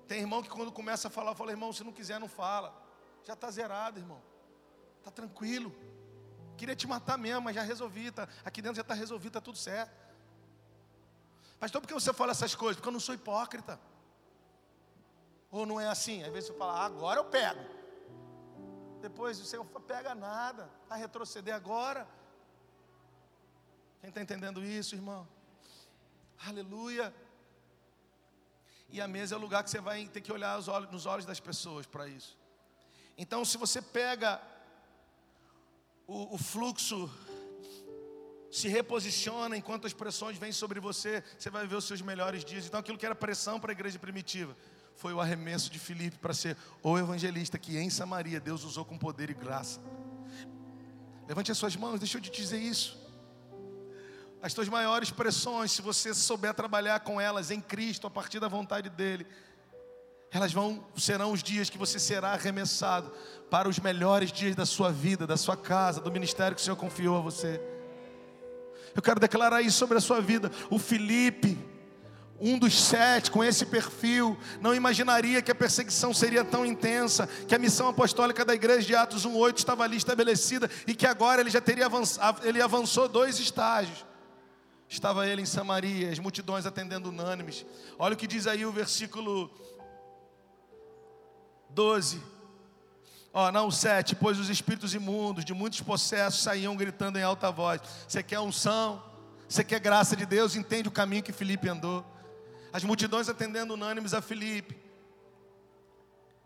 [0.07, 2.75] Tem irmão que quando começa a falar, fala, irmão, se não quiser, não fala.
[3.23, 4.21] Já está zerado, irmão.
[4.99, 5.73] Está tranquilo.
[6.57, 8.11] Queria te matar mesmo, mas já resolvi.
[8.11, 9.91] Tá, aqui dentro já está resolvido, está tudo certo.
[11.61, 12.77] Pastor, por que você fala essas coisas?
[12.77, 13.79] Porque eu não sou hipócrita.
[15.51, 16.23] Ou não é assim?
[16.23, 17.63] Às vezes você fala, agora eu pego.
[18.99, 22.07] Depois você não pega nada, vai retroceder agora.
[23.99, 25.27] Quem está entendendo isso, irmão?
[26.47, 27.13] Aleluia.
[28.89, 30.57] E a mesa é o lugar que você vai ter que olhar
[30.91, 32.35] nos olhos das pessoas para isso.
[33.15, 34.41] Então, se você pega
[36.07, 37.07] o, o fluxo,
[38.51, 42.65] se reposiciona enquanto as pressões vêm sobre você, você vai ver os seus melhores dias.
[42.65, 44.55] Então, aquilo que era pressão para a igreja primitiva,
[44.95, 48.97] foi o arremesso de Filipe para ser o evangelista que em Samaria Deus usou com
[48.97, 49.79] poder e graça.
[51.27, 52.99] Levante as suas mãos, deixa eu te dizer isso.
[54.41, 58.49] As tuas maiores pressões, se você souber trabalhar com elas em Cristo, a partir da
[58.49, 59.25] vontade dEle,
[60.29, 63.11] elas vão serão os dias que você será arremessado
[63.49, 66.75] para os melhores dias da sua vida, da sua casa, do ministério que o Senhor
[66.75, 67.61] confiou a você.
[68.95, 70.51] Eu quero declarar isso sobre a sua vida.
[70.69, 71.57] O Felipe,
[72.39, 77.53] um dos sete com esse perfil não imaginaria que a perseguição seria tão intensa, que
[77.53, 81.49] a missão apostólica da igreja de Atos 1:8 estava ali estabelecida e que agora ele
[81.49, 84.05] já teria avançado, ele avançou dois estágios.
[84.89, 87.65] Estava ele em Samaria, as multidões atendendo unânimes.
[87.97, 89.49] Olha o que diz aí o versículo
[91.69, 92.21] 12.
[93.33, 97.49] Ó, oh, não, 7, pois os espíritos imundos de muitos possessos saíam gritando em alta
[97.49, 97.81] voz.
[98.05, 99.01] Você quer unção?
[99.47, 100.55] Você quer graça de Deus?
[100.55, 102.05] Entende o caminho que Felipe andou.
[102.73, 104.77] As multidões atendendo unânimes a Filipe.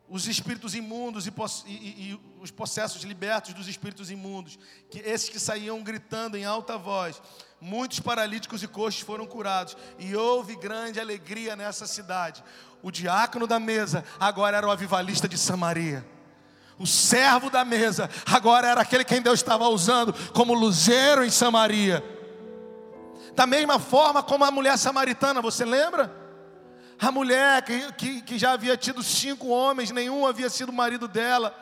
[0.08, 1.34] os espíritos imundos e,
[1.66, 4.60] e, e, os possessos libertos dos espíritos imundos,
[4.92, 7.20] que esses que saíam gritando em alta voz,
[7.60, 12.44] muitos paralíticos e coxos foram curados, e houve grande alegria nessa cidade.
[12.84, 16.06] O diácono da mesa agora era o avivalista de Samaria.
[16.78, 22.04] O servo da mesa agora era aquele quem Deus estava usando como luzeiro em Samaria.
[23.34, 26.14] Da mesma forma como a mulher samaritana, você lembra?
[27.00, 31.54] A mulher que, que, que já havia tido cinco homens, nenhum havia sido marido dela.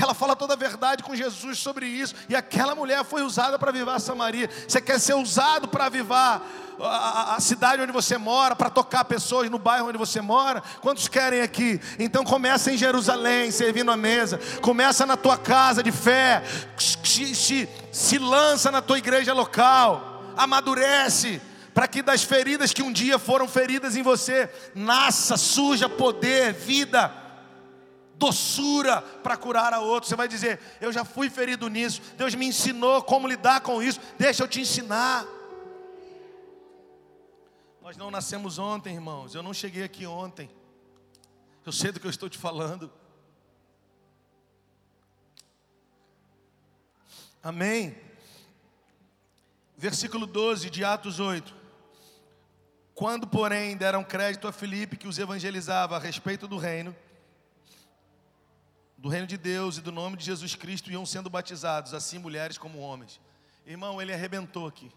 [0.00, 2.14] Ela fala toda a verdade com Jesus sobre isso.
[2.28, 4.48] E aquela mulher foi usada para avivar Samaria.
[4.66, 6.42] Você quer ser usado para avivar
[6.80, 10.62] a, a, cidade onde você mora, para tocar pessoas no bairro onde você mora?
[10.80, 11.80] Quantos querem aqui?
[11.98, 14.40] Então começa em Jerusalém, servindo a mesa.
[14.62, 16.42] Começa na tua casa de fé.
[16.78, 20.22] Se, se, se lança na tua igreja local.
[20.36, 21.40] Amadurece
[21.74, 27.12] para que das feridas que um dia foram feridas em você, nasça, surja poder, vida,
[28.20, 30.08] doçura para curar a outro.
[30.08, 33.98] Você vai dizer: Eu já fui ferido nisso, Deus me ensinou como lidar com isso,
[34.18, 35.26] deixa eu te ensinar.
[37.80, 40.50] Nós não nascemos ontem, irmãos, eu não cheguei aqui ontem,
[41.64, 42.92] eu sei do que eu estou te falando.
[47.42, 47.96] Amém.
[49.78, 51.58] Versículo 12 de Atos 8.
[52.94, 56.94] Quando, porém, deram crédito a Filipe, que os evangelizava a respeito do reino,
[59.00, 62.58] do reino de Deus e do nome de Jesus Cristo, iam sendo batizados, assim mulheres
[62.58, 63.18] como homens.
[63.66, 64.92] Irmão, ele arrebentou aqui,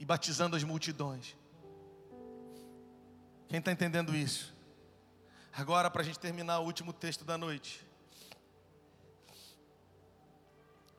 [0.00, 1.36] e batizando as multidões.
[3.48, 4.52] Quem está entendendo isso?
[5.52, 7.86] Agora, para a gente terminar o último texto da noite,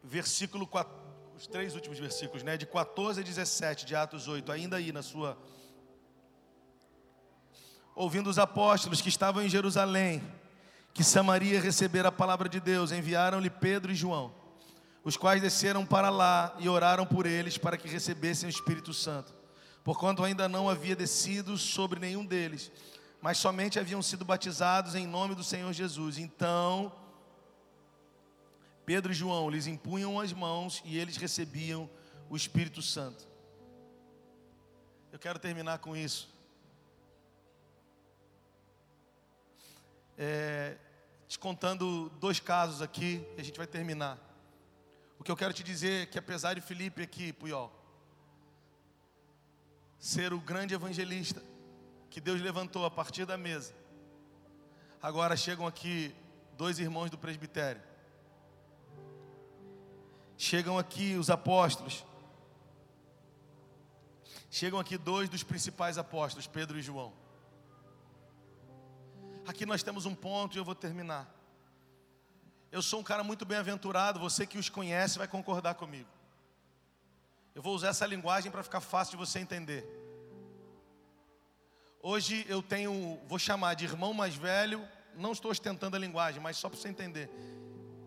[0.01, 0.91] versículo 4,
[1.35, 5.03] os três últimos versículos, né, de 14 a 17 de Atos 8, ainda aí na
[5.03, 5.37] sua
[7.93, 10.23] ouvindo os apóstolos que estavam em Jerusalém,
[10.97, 14.33] que Samaria recebera a palavra de Deus, enviaram-lhe Pedro e João,
[15.03, 19.31] os quais desceram para lá e oraram por eles para que recebessem o Espírito Santo,
[19.83, 22.71] porquanto ainda não havia descido sobre nenhum deles,
[23.21, 26.17] mas somente haviam sido batizados em nome do Senhor Jesus.
[26.17, 26.91] Então,
[28.83, 31.87] Pedro e João lhes impunham as mãos e eles recebiam
[32.27, 33.27] o Espírito Santo.
[35.11, 36.27] Eu quero terminar com isso.
[40.17, 40.75] é,
[41.27, 44.17] te contando dois casos aqui e a gente vai terminar.
[45.19, 47.73] O que eu quero te dizer é que apesar de Felipe aqui, Puyol,
[49.99, 51.43] ser o grande evangelista
[52.09, 53.73] que Deus levantou a partir da mesa,
[55.01, 56.15] agora chegam aqui
[56.55, 57.81] dois irmãos do presbitério.
[60.37, 62.05] Chegam aqui os apóstolos.
[64.49, 67.11] Chegam aqui dois dos principais apóstolos, Pedro e João.
[69.47, 71.25] Aqui nós temos um ponto e eu vou terminar.
[72.69, 76.09] Eu sou um cara muito bem-aventurado, você que os conhece vai concordar comigo.
[77.55, 79.87] Eu vou usar essa linguagem para ficar fácil de você entender.
[82.03, 84.85] Hoje eu tenho, vou chamar de irmão mais velho,
[85.15, 87.29] não estou ostentando a linguagem, mas só para você entender.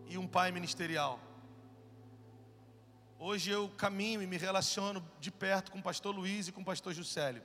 [0.05, 1.19] E um pai ministerial.
[3.17, 6.65] Hoje eu caminho e me relaciono de perto com o pastor Luiz e com o
[6.65, 7.41] pastor Juscelio.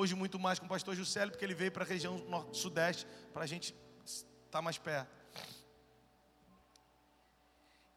[0.00, 2.14] Hoje muito mais com o pastor Juscelio, porque ele veio para a região
[2.54, 3.74] sudeste, para a gente
[4.06, 5.14] estar tá mais perto.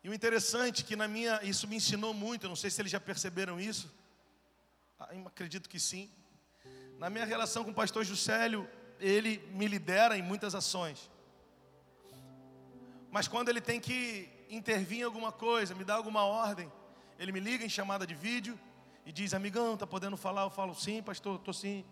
[0.04, 2.92] E o interessante é que na minha, isso me ensinou muito, não sei se eles
[2.92, 3.90] já perceberam isso.
[5.00, 6.12] Ah, acredito que sim.
[7.00, 11.10] Na minha relação com o pastor Juscelio, ele me lidera em muitas ações.
[13.10, 16.70] Mas quando ele tem que intervir em alguma coisa, me dar alguma ordem,
[17.18, 18.60] ele me liga em chamada de vídeo
[19.06, 20.44] e diz: Amigão, tá podendo falar?
[20.44, 21.84] Eu falo: Sim, pastor, estou sim.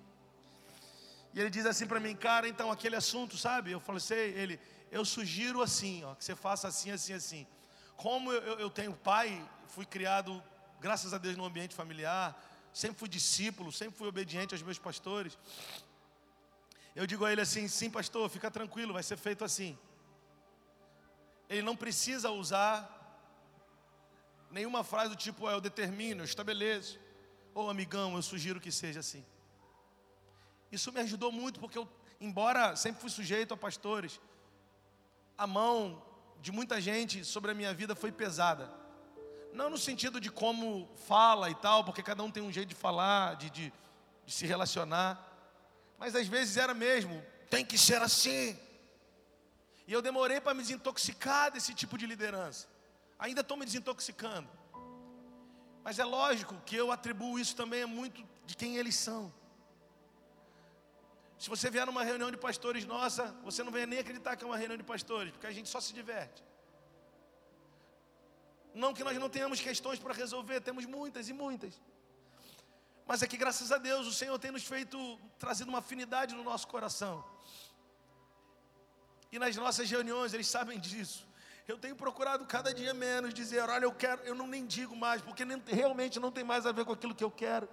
[1.33, 3.71] E ele diz assim para mim: Cara, então aquele assunto, sabe?
[3.71, 4.31] Eu falo: Sei.
[4.31, 4.59] Ele:
[4.91, 7.47] Eu sugiro assim, ó, que você faça assim, assim, assim.
[7.95, 10.41] Como eu, eu tenho pai, fui criado,
[10.79, 12.35] graças a Deus, no ambiente familiar,
[12.73, 15.37] sempre fui discípulo, sempre fui obediente aos meus pastores.
[16.95, 19.77] Eu digo a ele assim: Sim, pastor, fica tranquilo, vai ser feito assim.
[21.49, 23.00] Ele não precisa usar
[24.51, 26.99] nenhuma frase do tipo, é, eu determino, eu estabeleço.
[27.53, 29.25] Ou amigão, eu sugiro que seja assim.
[30.71, 31.87] Isso me ajudou muito, porque eu,
[32.19, 34.21] embora sempre fui sujeito a pastores,
[35.37, 36.01] a mão
[36.39, 38.71] de muita gente sobre a minha vida foi pesada.
[39.53, 42.75] Não no sentido de como fala e tal, porque cada um tem um jeito de
[42.75, 43.73] falar, de, de,
[44.25, 45.27] de se relacionar.
[45.97, 48.57] Mas às vezes era mesmo, tem que ser assim.
[49.85, 52.70] E eu demorei para me desintoxicar desse tipo de liderança.
[53.21, 54.49] Ainda estou me desintoxicando.
[55.83, 59.31] Mas é lógico que eu atribuo isso também a muito de quem eles são.
[61.37, 64.47] Se você vier numa reunião de pastores nossa, você não vai nem acreditar que é
[64.47, 66.43] uma reunião de pastores, porque a gente só se diverte.
[68.73, 71.79] Não que nós não tenhamos questões para resolver, temos muitas e muitas.
[73.05, 74.97] Mas é que graças a Deus o Senhor tem nos feito,
[75.37, 77.23] trazido uma afinidade no nosso coração.
[79.31, 81.30] E nas nossas reuniões, eles sabem disso.
[81.71, 85.21] Eu tenho procurado cada dia menos dizer, olha, eu quero, eu não nem digo mais,
[85.21, 87.69] porque nem, realmente não tem mais a ver com aquilo que eu quero.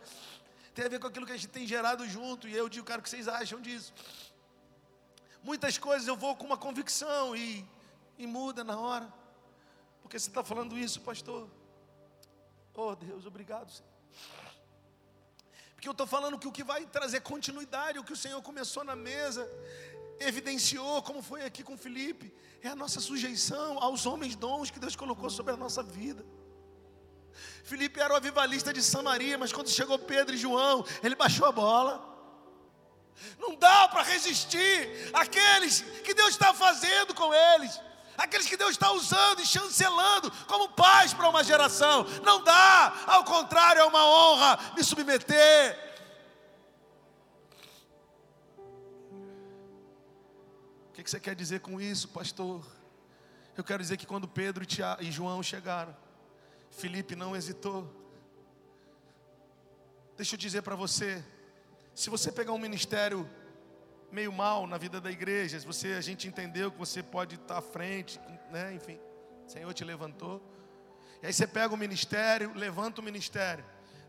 [0.73, 3.01] Tem a ver com aquilo que a gente tem gerado junto, e eu digo, cara,
[3.01, 3.93] o que vocês acham disso?
[5.43, 7.69] Muitas coisas eu vou com uma convicção e,
[8.17, 9.13] e muda na hora.
[10.01, 11.51] Porque você está falando isso, pastor?
[12.75, 13.91] Oh Deus, obrigado, Senhor.
[15.75, 18.85] Porque eu estou falando que o que vai trazer continuidade, o que o Senhor começou
[18.85, 19.51] na mesa,
[20.21, 24.97] evidenciou, como foi aqui com Felipe, é a nossa sujeição aos homens dons que Deus
[24.97, 26.25] colocou sobre a nossa vida.
[27.63, 31.53] Felipe era o avivalista de Samaria, mas quando chegou Pedro e João, ele baixou a
[31.53, 32.17] bola.
[33.39, 37.81] Não dá para resistir àqueles que Deus está fazendo com eles,
[38.17, 42.05] aqueles que Deus está usando e chancelando como pais para uma geração.
[42.25, 45.88] Não dá, ao contrário, é uma honra me submeter.
[50.99, 52.67] O que você quer dizer com isso, pastor?
[53.57, 54.67] Eu quero dizer que quando Pedro
[54.99, 55.97] e João chegaram,
[56.73, 57.89] Felipe não hesitou.
[60.17, 61.25] Deixa eu dizer para você,
[61.95, 63.31] se você pegar um ministério
[64.11, 67.59] meio mal na vida da igreja, se você a gente entendeu que você pode estar
[67.59, 68.19] à frente,
[68.51, 68.99] né, enfim,
[69.47, 70.43] o Senhor te levantou.
[71.23, 73.65] E aí você pega o ministério, levanta o ministério.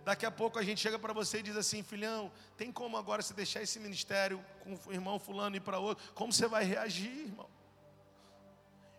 [0.10, 3.22] Daqui a pouco a gente chega para você e diz assim, filhão, tem como agora
[3.22, 6.04] você deixar esse ministério com o irmão fulano ir para outro?
[6.16, 7.48] Como você vai reagir, irmão?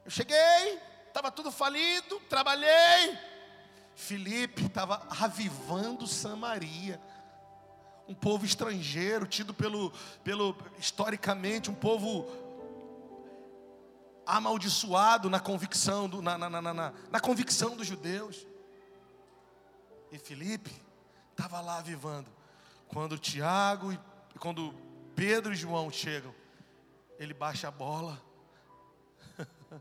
[0.05, 3.19] Eu cheguei, estava tudo falido, trabalhei.
[3.93, 7.01] Felipe estava avivando Samaria
[8.07, 9.93] um povo estrangeiro, tido pelo,
[10.23, 12.25] pelo historicamente um povo
[14.25, 18.47] amaldiçoado na convicção, do, na, na, na, na, na convicção dos judeus.
[20.13, 20.89] E Felipe
[21.41, 22.29] estava lá avivando.
[22.89, 23.99] Quando Tiago e
[24.39, 24.75] quando
[25.17, 26.35] Pedro e João chegam,
[27.19, 28.21] ele baixa a bola.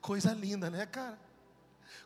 [0.00, 1.18] Coisa linda, né, cara?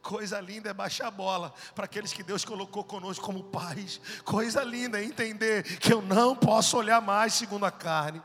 [0.00, 4.00] Coisa linda é baixar a bola para aqueles que Deus colocou conosco como pais.
[4.24, 8.22] Coisa linda é entender que eu não posso olhar mais segundo a carne.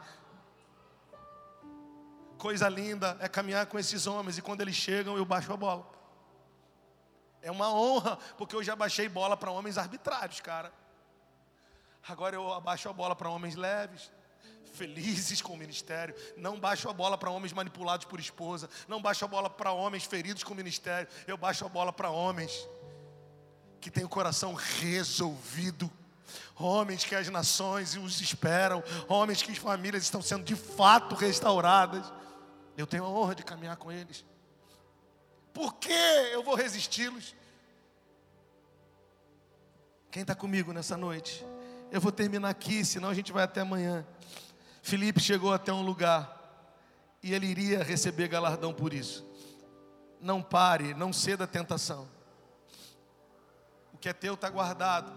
[2.37, 5.85] Coisa linda é caminhar com esses homens e quando eles chegam eu baixo a bola.
[7.45, 10.73] É uma honra, porque eu já baixei bola para homens arbitrários, cara.
[12.07, 14.11] Agora eu abaixo a bola para homens leves
[14.75, 16.15] felizes com o ministério.
[16.35, 18.67] Não baixo a bola para homens manipulados por esposa.
[18.87, 21.07] Não baixo a bola para homens feridos com o ministério.
[21.27, 22.67] Eu baixo a bola para homens
[23.79, 25.89] que têm o coração resolvido.
[26.55, 28.83] Homens que as nações os esperam.
[29.07, 32.11] Homens que as famílias estão sendo de fato restauradas.
[32.75, 34.25] Eu tenho a honra de caminhar com eles.
[35.55, 35.93] Por que
[36.33, 37.33] eu vou resisti-los?
[40.11, 41.45] Quem está comigo nessa noite?
[41.89, 44.05] Eu vou terminar aqui, senão a gente vai até amanhã.
[44.81, 46.29] Filipe chegou até um lugar
[47.23, 49.25] e ele iria receber galardão por isso.
[50.19, 52.05] Não pare, não ceda à tentação.
[53.93, 55.09] O que é teu está guardado,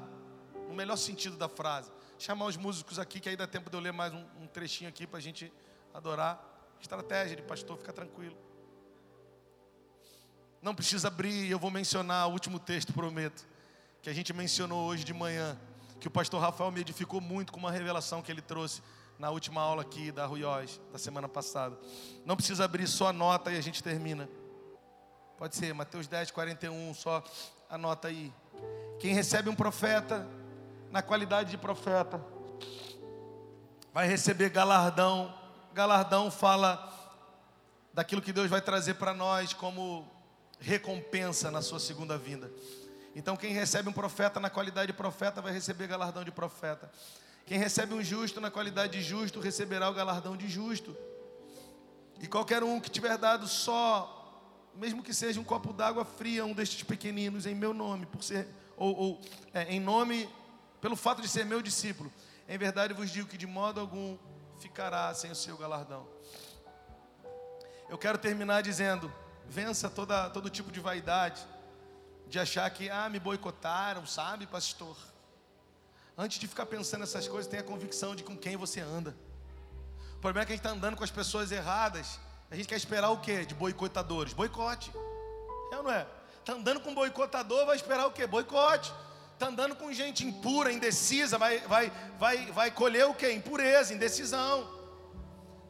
[0.68, 1.90] no melhor sentido da frase.
[2.16, 4.88] Chamar os músicos aqui, que aí dá tempo de eu ler mais um, um trechinho
[4.88, 5.52] aqui para a gente
[5.92, 6.40] adorar.
[6.80, 8.47] Estratégia de pastor, fica tranquilo.
[10.60, 13.46] Não precisa abrir, eu vou mencionar o último texto, prometo,
[14.02, 15.56] que a gente mencionou hoje de manhã,
[16.00, 18.82] que o pastor Rafael me edificou muito com uma revelação que ele trouxe
[19.18, 21.78] na última aula aqui da Ruiós, da semana passada.
[22.24, 24.28] Não precisa abrir só a nota e a gente termina.
[25.36, 27.22] Pode ser, Mateus 10, 41, só
[27.70, 28.32] anota aí.
[28.98, 30.26] Quem recebe um profeta,
[30.90, 32.20] na qualidade de profeta,
[33.94, 35.32] vai receber galardão.
[35.72, 36.84] Galardão fala
[37.94, 40.17] daquilo que Deus vai trazer para nós como
[40.60, 42.50] recompensa na sua segunda vinda.
[43.14, 46.90] Então, quem recebe um profeta na qualidade de profeta vai receber galardão de profeta.
[47.46, 50.96] Quem recebe um justo na qualidade de justo receberá o galardão de justo.
[52.20, 56.52] E qualquer um que tiver dado só, mesmo que seja um copo d'água fria, um
[56.52, 59.20] destes pequeninos, em meu nome, por ser, ou, ou
[59.54, 60.28] é, em nome,
[60.80, 62.12] pelo fato de ser meu discípulo,
[62.48, 64.16] em verdade vos digo que de modo algum
[64.58, 66.06] ficará sem o seu galardão.
[67.88, 69.12] Eu quero terminar dizendo:
[69.48, 71.40] vença toda, todo tipo de vaidade,
[72.26, 74.96] de achar que, ah, me boicotaram, sabe, pastor?
[76.16, 79.16] Antes de ficar pensando nessas coisas, tenha convicção de com quem você anda.
[80.16, 82.18] O problema é que a gente está andando com as pessoas erradas.
[82.50, 83.46] A gente quer esperar o quê?
[83.46, 84.32] De boicotadores.
[84.32, 84.90] Boicote.
[85.72, 86.06] É ou não é?
[86.40, 88.26] Está andando com boicotador, vai esperar o quê?
[88.26, 88.92] Boicote.
[89.34, 93.30] Está andando com gente impura, indecisa, vai, vai, vai, vai colher o que?
[93.30, 94.68] Impureza, indecisão.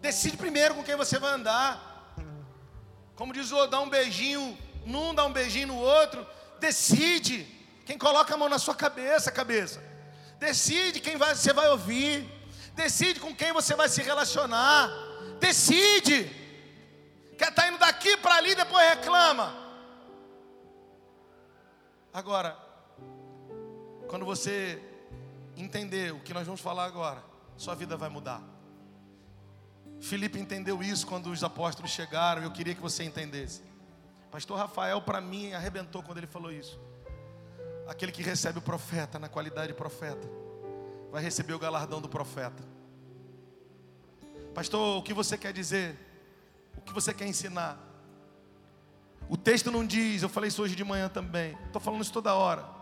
[0.01, 1.88] Decide primeiro com quem você vai andar.
[3.19, 6.25] Como diz o dá um beijinho num, dá um beijinho no outro.
[6.61, 7.45] Decide.
[7.85, 9.83] Quem coloca a mão na sua cabeça, cabeça.
[10.39, 12.25] Decide quem vai, você vai ouvir.
[12.75, 14.89] Decide com quem você vai se relacionar.
[15.41, 16.31] Decide.
[17.37, 19.53] Quer estar tá indo daqui para ali, depois reclama.
[22.13, 22.57] Agora,
[24.07, 24.81] quando você
[25.57, 27.21] entender o que nós vamos falar agora,
[27.57, 28.41] sua vida vai mudar.
[30.01, 33.63] Felipe entendeu isso quando os apóstolos chegaram, eu queria que você entendesse.
[34.31, 36.79] Pastor Rafael, para mim, arrebentou quando ele falou isso.
[37.87, 40.29] Aquele que recebe o profeta na qualidade de profeta,
[41.11, 42.63] vai receber o galardão do profeta.
[44.55, 45.99] Pastor, o que você quer dizer?
[46.77, 47.79] O que você quer ensinar?
[49.29, 52.35] O texto não diz, eu falei isso hoje de manhã também, estou falando isso toda
[52.35, 52.78] hora.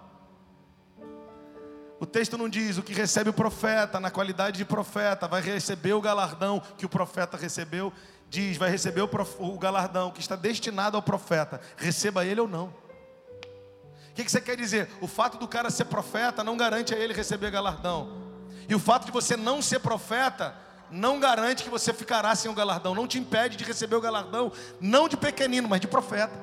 [1.98, 5.94] O texto não diz o que recebe o profeta na qualidade de profeta, vai receber
[5.94, 7.92] o galardão que o profeta recebeu.
[8.28, 9.36] Diz, vai receber o, prof...
[9.38, 12.66] o galardão que está destinado ao profeta, receba ele ou não.
[12.66, 14.90] O que, que você quer dizer?
[15.00, 18.26] O fato do cara ser profeta não garante a ele receber galardão.
[18.68, 20.54] E o fato de você não ser profeta
[20.90, 22.94] não garante que você ficará sem o galardão.
[22.94, 26.34] Não te impede de receber o galardão, não de pequenino, mas de profeta.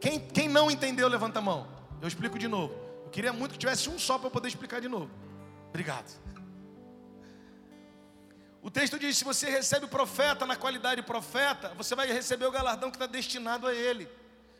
[0.00, 1.66] Quem, quem não entendeu, levanta a mão.
[2.00, 2.87] Eu explico de novo.
[3.08, 5.10] Eu queria muito que tivesse um só para eu poder explicar de novo.
[5.70, 6.12] Obrigado.
[8.60, 12.44] O texto diz: se você recebe o profeta na qualidade de profeta, você vai receber
[12.44, 14.06] o galardão que está destinado a ele,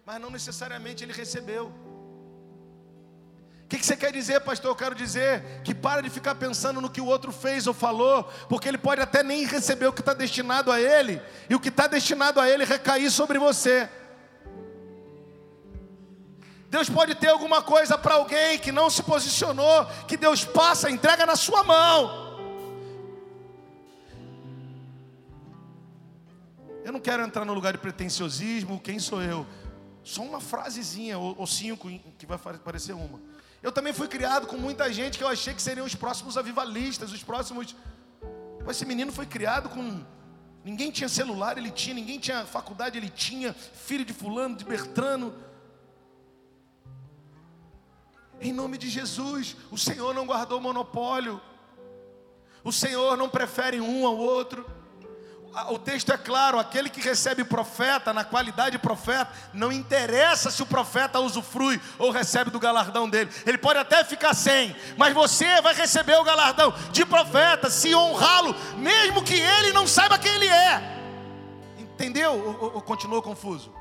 [0.07, 1.66] mas não necessariamente ele recebeu.
[3.65, 4.70] O que, que, você quer dizer, pastor?
[4.70, 8.25] Eu quero dizer que para de ficar pensando no que o outro fez ou falou,
[8.49, 11.20] porque ele pode até nem receber o que está destinado a ele,
[11.51, 13.91] e o que está destinado a ele recair sobre você.
[16.69, 21.24] Deus pode ter alguma coisa para alguém que não se posicionou, que Deus passa, entrega
[21.24, 22.28] na sua mão.
[26.85, 29.47] Eu não quero entrar no lugar de pretenciosismo, quem sou eu?
[30.05, 31.89] Só uma frasezinha, ou, ou cinco,
[32.19, 33.20] que vai parecer uma.
[33.62, 37.12] Eu também fui criado com muita gente que eu achei que seriam os próximos avivalistas,
[37.12, 37.74] os próximos.
[38.69, 40.05] Esse menino foi criado com.
[40.65, 45.35] Ninguém tinha celular, ele tinha, ninguém tinha faculdade, ele tinha, filho de fulano, de Bertrano.
[48.40, 51.40] Em nome de Jesus, o Senhor não guardou monopólio.
[52.62, 54.65] O Senhor não prefere um ao outro.
[55.70, 60.62] O texto é claro: aquele que recebe profeta, na qualidade de profeta, não interessa se
[60.62, 63.31] o profeta usufrui ou recebe do galardão dele.
[63.44, 68.55] Ele pode até ficar sem, mas você vai receber o galardão de profeta, se honrá-lo,
[68.77, 70.97] mesmo que ele não saiba quem ele é.
[71.78, 72.32] Entendeu?
[72.60, 73.78] Ou, ou continuou confuso?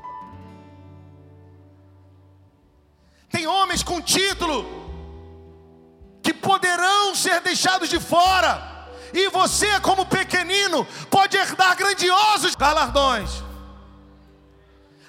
[3.30, 4.66] Tem homens com título
[6.22, 8.76] que poderão ser deixados de fora.
[9.12, 13.42] E você, como pequenino, pode herdar grandiosos galardões.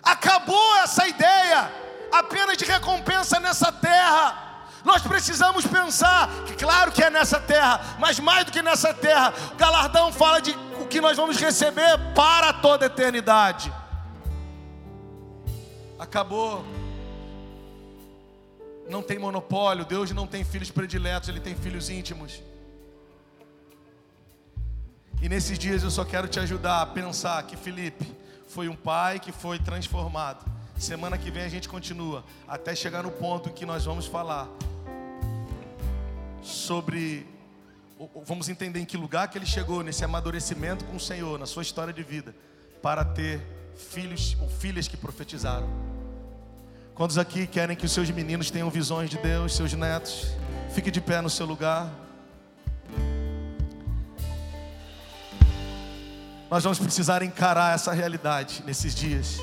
[0.01, 1.71] Acabou essa ideia
[2.11, 4.47] apenas de recompensa nessa terra.
[4.83, 9.33] Nós precisamos pensar que, claro que é nessa terra, mas mais do que nessa terra,
[9.51, 13.71] o galardão fala de o que nós vamos receber para toda a eternidade.
[15.99, 16.65] Acabou
[18.89, 22.41] não tem monopólio, Deus não tem filhos prediletos, Ele tem filhos íntimos.
[25.21, 28.05] E nesses dias eu só quero te ajudar a pensar que Felipe
[28.47, 30.49] foi um pai que foi transformado.
[30.77, 34.47] Semana que vem a gente continua, até chegar no ponto em que nós vamos falar
[36.41, 37.27] sobre.
[38.25, 41.63] Vamos entender em que lugar que ele chegou nesse amadurecimento com o Senhor, na sua
[41.63, 42.33] história de vida,
[42.81, 43.41] para ter
[43.75, 45.98] filhos ou filhas que profetizaram.
[46.99, 50.35] Quantos aqui querem que os seus meninos tenham visões de Deus, seus netos?
[50.75, 51.89] Fique de pé no seu lugar.
[56.51, 59.37] Nós vamos precisar encarar essa realidade nesses dias.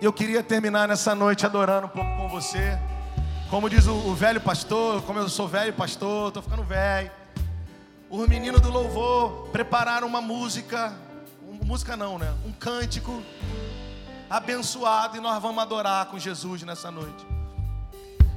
[0.00, 2.78] Eu queria terminar nessa noite adorando um pouco com você.
[3.50, 7.10] Como diz o, o velho pastor, como eu sou velho pastor, estou ficando velho.
[8.08, 10.94] Os meninos do louvor prepararam uma música,
[11.62, 12.34] música não, né?
[12.46, 13.22] Um cântico
[14.28, 17.26] abençoado e nós vamos adorar com Jesus nessa noite.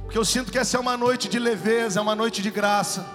[0.02, 3.06] Porque eu sinto que essa é uma noite de leveza, é uma noite de graça.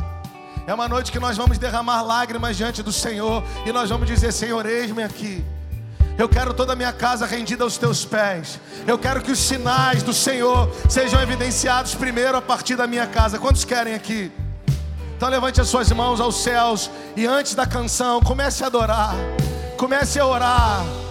[0.66, 4.34] É uma noite que nós vamos derramar lágrimas diante do Senhor e nós vamos dizer:
[4.34, 5.44] Senhor, eis-me aqui.
[6.18, 8.60] Eu quero toda a minha casa rendida aos teus pés.
[8.88, 13.38] Eu quero que os sinais do Senhor sejam evidenciados primeiro a partir da minha casa.
[13.38, 14.32] Quantos querem aqui?
[15.16, 19.14] Então levante as suas mãos aos céus e antes da canção, comece a adorar.
[19.78, 21.07] Comece a orar.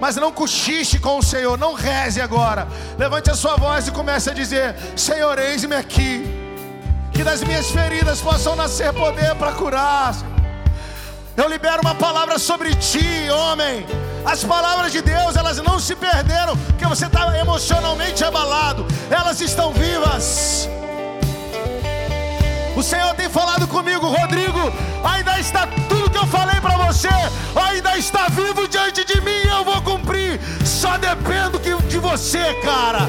[0.00, 2.68] Mas não cochiche com o Senhor, não reze agora.
[2.98, 6.24] Levante a sua voz e comece a dizer: Senhor, eis-me aqui.
[7.12, 10.14] Que das minhas feridas possam nascer poder para curar.
[11.36, 13.86] Eu libero uma palavra sobre ti, homem.
[14.24, 19.72] As palavras de Deus, elas não se perderam, porque você está emocionalmente abalado, elas estão
[19.72, 20.68] vivas.
[22.76, 24.72] O Senhor tem falado comigo, Rodrigo.
[25.02, 26.45] Ainda está tudo que eu falei
[26.96, 27.08] você,
[27.54, 29.42] ainda está vivo diante de mim.
[29.48, 30.40] Eu vou cumprir.
[30.64, 33.00] Só dependo de você, cara.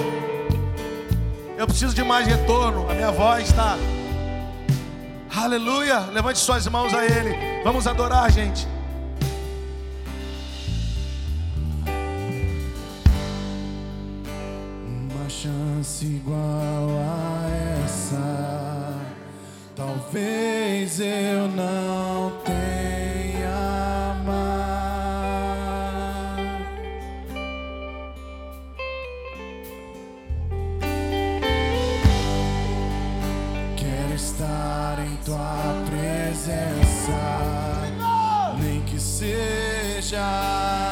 [1.57, 2.89] Eu preciso de mais retorno.
[2.89, 3.77] A minha voz está.
[5.33, 5.99] Aleluia.
[6.11, 7.63] Levante suas mãos a Ele.
[7.63, 8.67] Vamos adorar, gente.
[15.09, 18.57] Uma chance igual a essa
[19.77, 22.31] Talvez eu não
[40.07, 40.86] seja.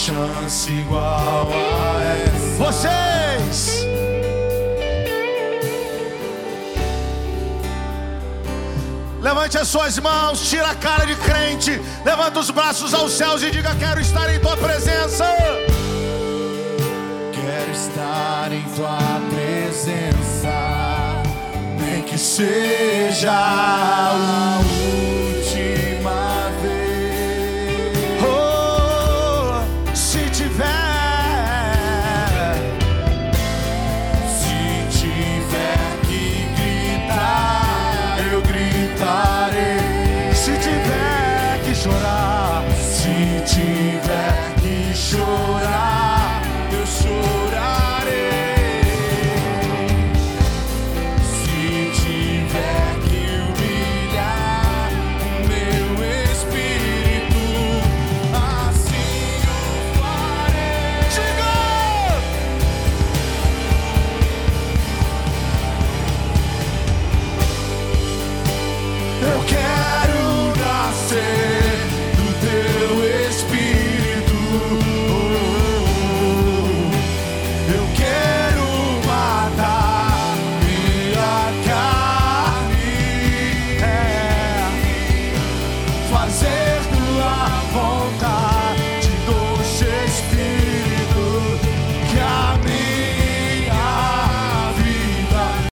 [0.00, 2.64] Chance igual a essa.
[2.64, 3.86] Vocês!
[9.20, 13.50] Levante as suas mãos, tira a cara de crente, levanta os braços aos céus e
[13.50, 15.26] diga: Quero estar em tua presença.
[17.32, 18.98] Quero estar em tua
[19.28, 20.48] presença,
[21.78, 23.32] nem que seja
[24.14, 25.09] o